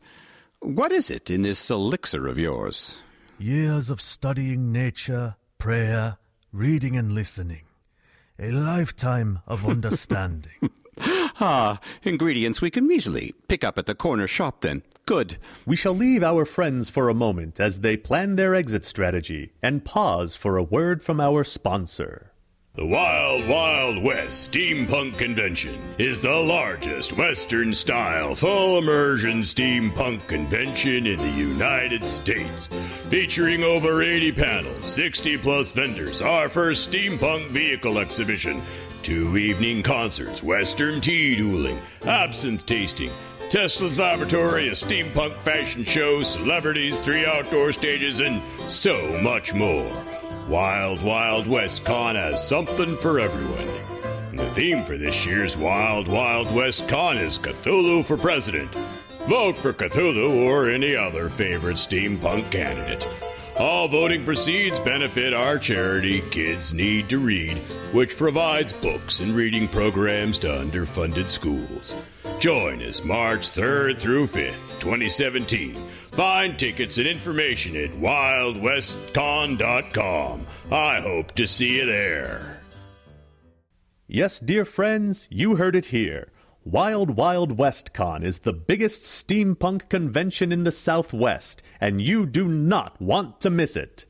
What 0.60 0.92
is 0.92 1.08
it 1.08 1.30
in 1.30 1.40
this 1.40 1.70
elixir 1.70 2.26
of 2.26 2.38
yours? 2.38 2.98
Years 3.38 3.88
of 3.88 4.02
studying 4.02 4.70
nature, 4.70 5.36
prayer, 5.58 6.18
reading 6.52 6.96
and 6.96 7.12
listening. 7.12 7.62
A 8.38 8.50
lifetime 8.50 9.40
of 9.46 9.66
understanding. 9.74 10.52
Ah, 11.42 11.80
ingredients 12.02 12.60
we 12.60 12.70
can 12.70 12.92
easily 12.92 13.34
pick 13.48 13.64
up 13.64 13.78
at 13.78 13.86
the 13.86 13.94
corner 13.94 14.26
shop 14.26 14.60
then. 14.60 14.82
Good. 15.06 15.38
We 15.64 15.74
shall 15.74 15.94
leave 15.94 16.22
our 16.22 16.44
friends 16.44 16.90
for 16.90 17.08
a 17.08 17.14
moment 17.14 17.58
as 17.58 17.80
they 17.80 17.96
plan 17.96 18.36
their 18.36 18.54
exit 18.54 18.84
strategy 18.84 19.52
and 19.62 19.82
pause 19.82 20.36
for 20.36 20.58
a 20.58 20.62
word 20.62 21.02
from 21.02 21.18
our 21.18 21.42
sponsor. 21.42 22.29
The 22.80 22.86
Wild 22.86 23.46
Wild 23.46 24.02
West 24.02 24.50
Steampunk 24.50 25.18
Convention 25.18 25.78
is 25.98 26.18
the 26.18 26.34
largest 26.34 27.12
Western 27.12 27.74
style 27.74 28.34
full 28.34 28.78
immersion 28.78 29.42
steampunk 29.42 30.26
convention 30.26 31.06
in 31.06 31.18
the 31.18 31.28
United 31.28 32.02
States. 32.02 32.70
Featuring 33.10 33.62
over 33.62 34.02
80 34.02 34.32
panels, 34.32 34.94
60 34.94 35.36
plus 35.36 35.72
vendors, 35.72 36.22
our 36.22 36.48
first 36.48 36.90
steampunk 36.90 37.50
vehicle 37.50 37.98
exhibition, 37.98 38.62
two 39.02 39.36
evening 39.36 39.82
concerts, 39.82 40.42
Western 40.42 41.02
tea 41.02 41.36
dueling, 41.36 41.78
absinthe 42.06 42.64
tasting, 42.64 43.10
Tesla's 43.50 43.98
Laboratory, 43.98 44.68
a 44.68 44.72
steampunk 44.72 45.36
fashion 45.42 45.84
show, 45.84 46.22
celebrities, 46.22 46.98
three 47.00 47.26
outdoor 47.26 47.72
stages, 47.72 48.20
and 48.20 48.40
so 48.70 49.20
much 49.20 49.52
more. 49.52 50.09
Wild 50.50 51.00
Wild 51.04 51.46
West 51.46 51.84
Con 51.84 52.16
has 52.16 52.44
something 52.44 52.96
for 52.96 53.20
everyone. 53.20 54.36
The 54.36 54.50
theme 54.50 54.82
for 54.84 54.96
this 54.96 55.24
year's 55.24 55.56
Wild 55.56 56.08
Wild 56.08 56.52
West 56.52 56.88
Con 56.88 57.18
is 57.18 57.38
Cthulhu 57.38 58.04
for 58.04 58.16
President. 58.16 58.68
Vote 59.28 59.56
for 59.56 59.72
Cthulhu 59.72 60.48
or 60.48 60.68
any 60.68 60.96
other 60.96 61.28
favorite 61.28 61.76
steampunk 61.76 62.50
candidate. 62.50 63.06
All 63.60 63.86
voting 63.86 64.24
proceeds 64.24 64.80
benefit 64.80 65.32
our 65.32 65.56
charity, 65.56 66.20
Kids 66.32 66.74
Need 66.74 67.08
to 67.10 67.20
Read, 67.20 67.56
which 67.92 68.16
provides 68.16 68.72
books 68.72 69.20
and 69.20 69.36
reading 69.36 69.68
programs 69.68 70.36
to 70.40 70.48
underfunded 70.48 71.30
schools. 71.30 71.94
Join 72.40 72.82
us 72.82 73.04
March 73.04 73.52
3rd 73.52 74.00
through 74.00 74.26
5th, 74.26 74.80
2017 74.80 75.76
Find 76.20 76.58
tickets 76.58 76.98
and 76.98 77.06
information 77.06 77.74
at 77.76 77.92
wildwestcon.com. 77.92 80.46
I 80.70 81.00
hope 81.00 81.34
to 81.36 81.46
see 81.46 81.78
you 81.78 81.86
there. 81.86 82.60
Yes, 84.06 84.38
dear 84.38 84.66
friends, 84.66 85.26
you 85.30 85.56
heard 85.56 85.74
it 85.74 85.86
here. 85.86 86.30
Wild 86.62 87.16
Wild 87.16 87.56
West 87.56 87.94
Con 87.94 88.22
is 88.22 88.40
the 88.40 88.52
biggest 88.52 89.00
steampunk 89.00 89.88
convention 89.88 90.52
in 90.52 90.64
the 90.64 90.72
Southwest, 90.72 91.62
and 91.80 92.02
you 92.02 92.26
do 92.26 92.46
not 92.46 93.00
want 93.00 93.40
to 93.40 93.48
miss 93.48 93.74
it. 93.74 94.04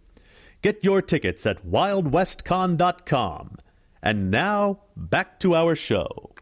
Get 0.62 0.82
your 0.82 1.02
tickets 1.02 1.46
at 1.46 1.64
wildwestcon.com. 1.64 3.56
And 4.02 4.32
now, 4.32 4.80
back 4.96 5.38
to 5.38 5.54
our 5.54 5.76
show. 5.76 6.32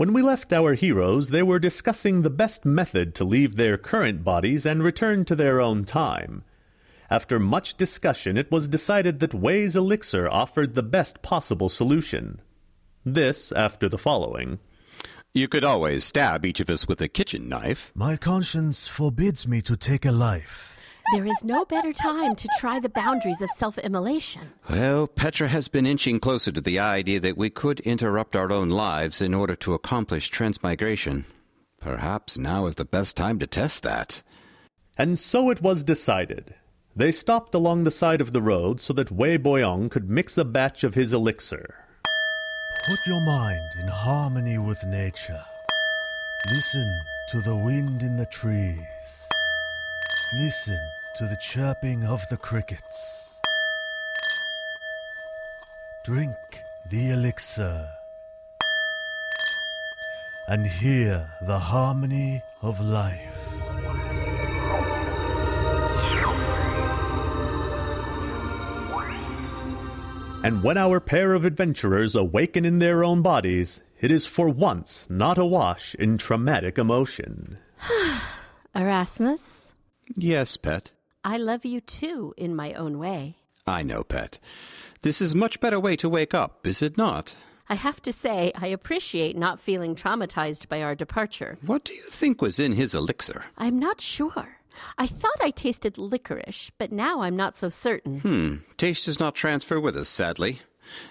When 0.00 0.14
we 0.14 0.22
left 0.22 0.50
our 0.50 0.72
heroes, 0.72 1.28
they 1.28 1.42
were 1.42 1.58
discussing 1.58 2.22
the 2.22 2.30
best 2.30 2.64
method 2.64 3.14
to 3.16 3.22
leave 3.22 3.56
their 3.56 3.76
current 3.76 4.24
bodies 4.24 4.64
and 4.64 4.82
return 4.82 5.26
to 5.26 5.36
their 5.36 5.60
own 5.60 5.84
time. 5.84 6.42
After 7.10 7.38
much 7.38 7.76
discussion, 7.76 8.38
it 8.38 8.50
was 8.50 8.66
decided 8.66 9.20
that 9.20 9.34
Wei's 9.34 9.76
elixir 9.76 10.26
offered 10.26 10.74
the 10.74 10.82
best 10.82 11.20
possible 11.20 11.68
solution. 11.68 12.40
This 13.04 13.52
after 13.52 13.90
the 13.90 13.98
following. 13.98 14.58
You 15.34 15.48
could 15.48 15.64
always 15.64 16.02
stab 16.02 16.46
each 16.46 16.60
of 16.60 16.70
us 16.70 16.88
with 16.88 17.02
a 17.02 17.06
kitchen 17.06 17.50
knife. 17.50 17.92
My 17.94 18.16
conscience 18.16 18.88
forbids 18.88 19.46
me 19.46 19.60
to 19.60 19.76
take 19.76 20.06
a 20.06 20.12
life. 20.12 20.69
There 21.12 21.26
is 21.26 21.42
no 21.42 21.64
better 21.64 21.92
time 21.92 22.36
to 22.36 22.48
try 22.60 22.78
the 22.78 22.88
boundaries 22.88 23.40
of 23.40 23.50
self 23.56 23.76
immolation. 23.78 24.52
Well, 24.68 25.08
Petra 25.08 25.48
has 25.48 25.66
been 25.66 25.84
inching 25.84 26.20
closer 26.20 26.52
to 26.52 26.60
the 26.60 26.78
idea 26.78 27.18
that 27.18 27.36
we 27.36 27.50
could 27.50 27.80
interrupt 27.80 28.36
our 28.36 28.52
own 28.52 28.68
lives 28.68 29.20
in 29.20 29.34
order 29.34 29.56
to 29.56 29.74
accomplish 29.74 30.30
transmigration. 30.30 31.26
Perhaps 31.80 32.38
now 32.38 32.66
is 32.66 32.76
the 32.76 32.84
best 32.84 33.16
time 33.16 33.40
to 33.40 33.48
test 33.48 33.82
that. 33.82 34.22
And 34.96 35.18
so 35.18 35.50
it 35.50 35.60
was 35.60 35.82
decided. 35.82 36.54
They 36.94 37.10
stopped 37.10 37.56
along 37.56 37.82
the 37.82 37.90
side 37.90 38.20
of 38.20 38.32
the 38.32 38.42
road 38.42 38.80
so 38.80 38.92
that 38.92 39.10
Wei 39.10 39.36
Boyong 39.36 39.90
could 39.90 40.08
mix 40.08 40.38
a 40.38 40.44
batch 40.44 40.84
of 40.84 40.94
his 40.94 41.12
elixir. 41.12 41.74
Put 42.86 42.98
your 43.06 43.20
mind 43.26 43.70
in 43.80 43.88
harmony 43.88 44.58
with 44.58 44.78
nature. 44.84 45.42
Listen 46.52 47.00
to 47.32 47.40
the 47.40 47.56
wind 47.56 48.02
in 48.02 48.16
the 48.16 48.26
trees. 48.26 48.78
Listen 50.34 50.78
to 51.16 51.26
the 51.26 51.36
chirping 51.36 52.04
of 52.04 52.22
the 52.30 52.36
crickets. 52.36 53.26
Drink 56.04 56.34
the 56.90 57.10
elixir 57.10 57.88
and 60.48 60.66
hear 60.66 61.28
the 61.42 61.58
harmony 61.58 62.42
of 62.62 62.80
life. 62.80 63.36
And 70.42 70.62
when 70.62 70.78
our 70.78 71.00
pair 71.00 71.34
of 71.34 71.44
adventurers 71.44 72.14
awaken 72.14 72.64
in 72.64 72.78
their 72.78 73.04
own 73.04 73.20
bodies, 73.20 73.82
it 74.00 74.10
is 74.10 74.26
for 74.26 74.48
once 74.48 75.06
not 75.10 75.36
awash 75.36 75.94
in 75.96 76.16
traumatic 76.16 76.78
emotion. 76.78 77.58
Erasmus, 78.74 79.60
Yes, 80.16 80.56
Pet. 80.56 80.92
I 81.24 81.36
love 81.36 81.64
you 81.64 81.80
too 81.80 82.34
in 82.36 82.56
my 82.56 82.72
own 82.74 82.98
way. 82.98 83.36
I 83.66 83.82
know, 83.82 84.02
Pet. 84.02 84.38
This 85.02 85.20
is 85.20 85.34
much 85.34 85.60
better 85.60 85.78
way 85.78 85.96
to 85.96 86.08
wake 86.08 86.34
up, 86.34 86.66
is 86.66 86.82
it 86.82 86.96
not? 86.96 87.34
I 87.68 87.74
have 87.74 88.02
to 88.02 88.12
say, 88.12 88.52
I 88.56 88.66
appreciate 88.66 89.36
not 89.36 89.60
feeling 89.60 89.94
traumatized 89.94 90.68
by 90.68 90.82
our 90.82 90.94
departure. 90.94 91.56
What 91.64 91.84
do 91.84 91.94
you 91.94 92.02
think 92.10 92.42
was 92.42 92.58
in 92.58 92.72
his 92.72 92.94
elixir? 92.94 93.44
I'm 93.56 93.78
not 93.78 94.00
sure. 94.00 94.56
I 94.98 95.06
thought 95.06 95.40
I 95.40 95.50
tasted 95.50 95.98
licorice, 95.98 96.70
but 96.78 96.90
now 96.90 97.20
I'm 97.22 97.36
not 97.36 97.56
so 97.56 97.68
certain. 97.68 98.20
Hmm. 98.20 98.54
Taste 98.76 99.04
does 99.06 99.20
not 99.20 99.34
transfer 99.34 99.78
with 99.78 99.96
us, 99.96 100.08
sadly. 100.08 100.60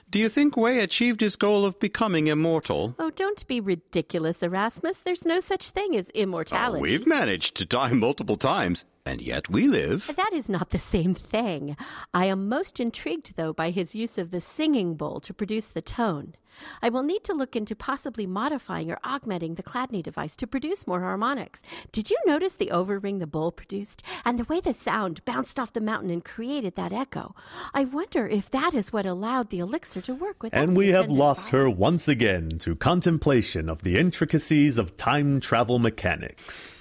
Do 0.09 0.19
you 0.19 0.29
think 0.29 0.57
Wei 0.57 0.79
achieved 0.79 1.21
his 1.21 1.35
goal 1.35 1.65
of 1.65 1.79
becoming 1.79 2.27
immortal? 2.27 2.95
Oh, 2.99 3.11
don't 3.11 3.45
be 3.47 3.59
ridiculous, 3.59 4.41
Erasmus. 4.41 4.99
There's 4.99 5.25
no 5.25 5.39
such 5.39 5.69
thing 5.69 5.95
as 5.95 6.09
immortality. 6.09 6.79
Oh, 6.79 6.81
we've 6.81 7.07
managed 7.07 7.55
to 7.57 7.65
die 7.65 7.91
multiple 7.91 8.37
times, 8.37 8.85
and 9.05 9.21
yet 9.21 9.49
we 9.49 9.67
live. 9.67 10.11
That 10.15 10.33
is 10.33 10.49
not 10.49 10.71
the 10.71 10.79
same 10.79 11.13
thing. 11.13 11.77
I 12.13 12.25
am 12.25 12.49
most 12.49 12.79
intrigued, 12.79 13.33
though, 13.35 13.53
by 13.53 13.69
his 13.71 13.95
use 13.95 14.17
of 14.17 14.31
the 14.31 14.41
singing 14.41 14.95
bowl 14.95 15.19
to 15.21 15.33
produce 15.33 15.67
the 15.67 15.81
tone. 15.81 16.35
I 16.81 16.89
will 16.89 17.03
need 17.03 17.23
to 17.25 17.33
look 17.33 17.55
into 17.55 17.75
possibly 17.75 18.25
modifying 18.25 18.91
or 18.91 18.99
augmenting 19.03 19.55
the 19.55 19.63
Chladni 19.63 20.01
device 20.01 20.35
to 20.37 20.47
produce 20.47 20.87
more 20.87 21.01
harmonics. 21.01 21.61
Did 21.91 22.09
you 22.09 22.17
notice 22.25 22.53
the 22.53 22.71
overring 22.71 23.19
the 23.19 23.27
bowl 23.27 23.51
produced 23.51 24.03
and 24.25 24.39
the 24.39 24.43
way 24.45 24.59
the 24.59 24.73
sound 24.73 25.23
bounced 25.25 25.59
off 25.59 25.73
the 25.73 25.81
mountain 25.81 26.09
and 26.09 26.23
created 26.23 26.75
that 26.75 26.93
echo? 26.93 27.35
I 27.73 27.85
wonder 27.85 28.27
if 28.27 28.49
that 28.51 28.73
is 28.73 28.93
what 28.93 29.05
allowed 29.05 29.49
the 29.49 29.59
elixir 29.59 30.01
to 30.01 30.13
work 30.13 30.43
with. 30.43 30.53
And 30.53 30.75
we 30.75 30.89
have 30.89 31.09
lost 31.09 31.49
her 31.49 31.69
once 31.69 32.07
again 32.07 32.59
to 32.59 32.75
contemplation 32.75 33.69
of 33.69 33.83
the 33.83 33.97
intricacies 33.97 34.77
of 34.77 34.97
time 34.97 35.39
travel 35.39 35.79
mechanics. 35.79 36.75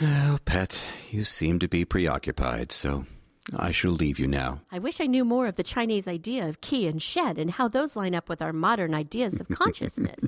Well, 0.00 0.38
Pet, 0.44 0.80
you 1.10 1.24
seem 1.24 1.58
to 1.60 1.68
be 1.68 1.84
preoccupied, 1.84 2.70
so 2.72 3.06
I 3.54 3.70
shall 3.70 3.92
leave 3.92 4.18
you 4.18 4.26
now. 4.26 4.60
I 4.72 4.78
wish 4.78 5.00
I 5.00 5.06
knew 5.06 5.24
more 5.24 5.46
of 5.46 5.56
the 5.56 5.62
Chinese 5.62 6.08
idea 6.08 6.48
of 6.48 6.60
Ki 6.60 6.86
and 6.88 7.02
Shen 7.02 7.38
and 7.38 7.50
how 7.50 7.68
those 7.68 7.94
line 7.94 8.14
up 8.14 8.28
with 8.28 8.42
our 8.42 8.52
modern 8.52 8.94
ideas 8.94 9.40
of 9.40 9.48
consciousness. 9.52 10.24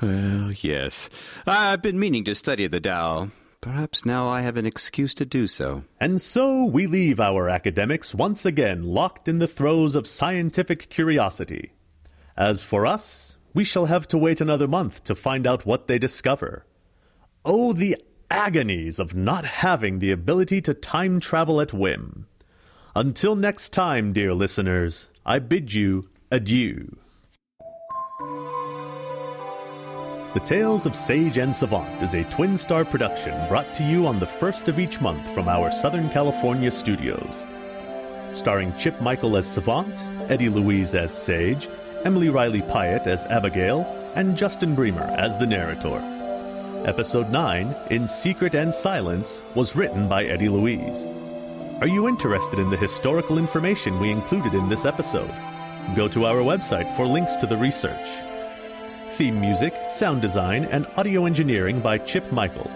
Well, 0.00 0.52
yes. 0.60 1.08
I've 1.46 1.82
been 1.82 1.98
meaning 1.98 2.24
to 2.24 2.34
study 2.34 2.66
the 2.66 2.80
Tao. 2.80 3.30
Perhaps 3.60 4.04
now 4.04 4.28
I 4.28 4.42
have 4.42 4.56
an 4.56 4.66
excuse 4.66 5.14
to 5.14 5.24
do 5.24 5.46
so. 5.46 5.84
And 5.98 6.20
so 6.20 6.64
we 6.64 6.86
leave 6.86 7.18
our 7.18 7.48
academics 7.48 8.14
once 8.14 8.44
again 8.44 8.82
locked 8.82 9.26
in 9.26 9.38
the 9.38 9.46
throes 9.46 9.94
of 9.94 10.06
scientific 10.06 10.90
curiosity. 10.90 11.72
As 12.36 12.62
for 12.62 12.86
us, 12.86 13.38
we 13.54 13.64
shall 13.64 13.86
have 13.86 14.06
to 14.08 14.18
wait 14.18 14.40
another 14.40 14.68
month 14.68 15.04
to 15.04 15.14
find 15.14 15.46
out 15.46 15.64
what 15.64 15.86
they 15.86 15.98
discover. 15.98 16.66
Oh, 17.44 17.72
the 17.72 17.96
agonies 18.30 18.98
of 18.98 19.14
not 19.14 19.44
having 19.44 19.98
the 19.98 20.10
ability 20.10 20.60
to 20.62 20.74
time 20.74 21.20
travel 21.20 21.60
at 21.60 21.72
whim. 21.72 22.26
Until 22.94 23.34
next 23.34 23.72
time, 23.72 24.12
dear 24.12 24.34
listeners, 24.34 25.08
I 25.26 25.38
bid 25.38 25.72
you 25.72 26.08
adieu. 26.30 26.96
The 30.34 30.42
Tales 30.44 30.84
of 30.84 30.96
Sage 30.96 31.38
and 31.38 31.54
Savant 31.54 32.02
is 32.02 32.14
a 32.14 32.28
twin 32.30 32.58
star 32.58 32.84
production 32.84 33.48
brought 33.48 33.72
to 33.76 33.84
you 33.84 34.06
on 34.06 34.18
the 34.18 34.26
first 34.26 34.66
of 34.66 34.78
each 34.78 35.00
month 35.00 35.24
from 35.32 35.48
our 35.48 35.70
Southern 35.70 36.10
California 36.10 36.70
studios. 36.70 37.44
Starring 38.32 38.76
Chip 38.78 39.00
Michael 39.00 39.36
as 39.36 39.46
Savant, 39.46 39.94
Eddie 40.30 40.48
Louise 40.48 40.94
as 40.94 41.16
Sage, 41.16 41.68
Emily 42.04 42.30
Riley 42.30 42.62
Pyatt 42.62 43.06
as 43.06 43.22
Abigail, 43.24 43.82
and 44.16 44.36
Justin 44.36 44.74
Bremer 44.74 45.14
as 45.16 45.38
the 45.38 45.46
narrator. 45.46 46.13
Episode 46.84 47.30
9, 47.30 47.74
In 47.90 48.06
Secret 48.06 48.54
and 48.54 48.72
Silence, 48.74 49.40
was 49.54 49.74
written 49.74 50.06
by 50.06 50.24
Eddie 50.24 50.50
Louise. 50.50 51.06
Are 51.80 51.86
you 51.86 52.06
interested 52.06 52.58
in 52.58 52.68
the 52.68 52.76
historical 52.76 53.38
information 53.38 53.98
we 53.98 54.10
included 54.10 54.52
in 54.52 54.68
this 54.68 54.84
episode? 54.84 55.32
Go 55.96 56.08
to 56.08 56.26
our 56.26 56.42
website 56.42 56.94
for 56.94 57.06
links 57.06 57.36
to 57.36 57.46
the 57.46 57.56
research. 57.56 58.06
Theme 59.16 59.40
music, 59.40 59.72
sound 59.94 60.20
design, 60.20 60.66
and 60.66 60.86
audio 60.98 61.24
engineering 61.24 61.80
by 61.80 61.96
Chip 61.96 62.30
Michael. 62.30 62.70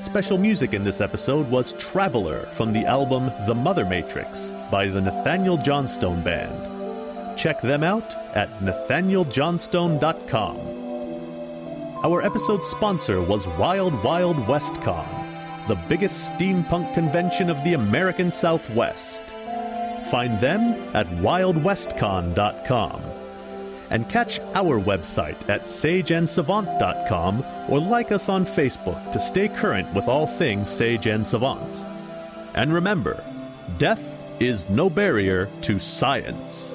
Special 0.00 0.38
music 0.38 0.72
in 0.72 0.84
this 0.84 1.00
episode 1.00 1.50
was 1.50 1.72
Traveler 1.72 2.46
from 2.56 2.72
the 2.72 2.86
album 2.86 3.32
The 3.48 3.56
Mother 3.56 3.84
Matrix 3.84 4.52
by 4.70 4.86
the 4.86 5.00
Nathaniel 5.00 5.56
Johnstone 5.56 6.22
Band. 6.22 7.36
Check 7.36 7.60
them 7.60 7.82
out 7.82 8.14
at 8.36 8.48
nathanieljohnstone.com. 8.60 10.73
Our 12.04 12.20
episode 12.20 12.66
sponsor 12.66 13.22
was 13.22 13.46
Wild 13.46 14.04
Wild 14.04 14.46
West 14.46 14.74
Con, 14.82 15.08
the 15.68 15.80
biggest 15.88 16.30
steampunk 16.30 16.92
convention 16.92 17.48
of 17.48 17.64
the 17.64 17.72
American 17.72 18.30
Southwest. 18.30 19.22
Find 20.10 20.38
them 20.38 20.74
at 20.94 21.06
wildwestcon.com. 21.06 23.02
And 23.88 24.06
catch 24.10 24.38
our 24.52 24.78
website 24.78 25.48
at 25.48 25.62
sageandsavant.com 25.62 27.44
or 27.70 27.80
like 27.80 28.12
us 28.12 28.28
on 28.28 28.44
Facebook 28.44 29.10
to 29.12 29.18
stay 29.18 29.48
current 29.48 29.90
with 29.94 30.06
all 30.06 30.26
things 30.26 30.68
Sage 30.68 31.06
and 31.06 31.26
Savant. 31.26 31.80
And 32.54 32.74
remember, 32.74 33.24
death 33.78 34.02
is 34.40 34.68
no 34.68 34.90
barrier 34.90 35.48
to 35.62 35.78
science. 35.78 36.73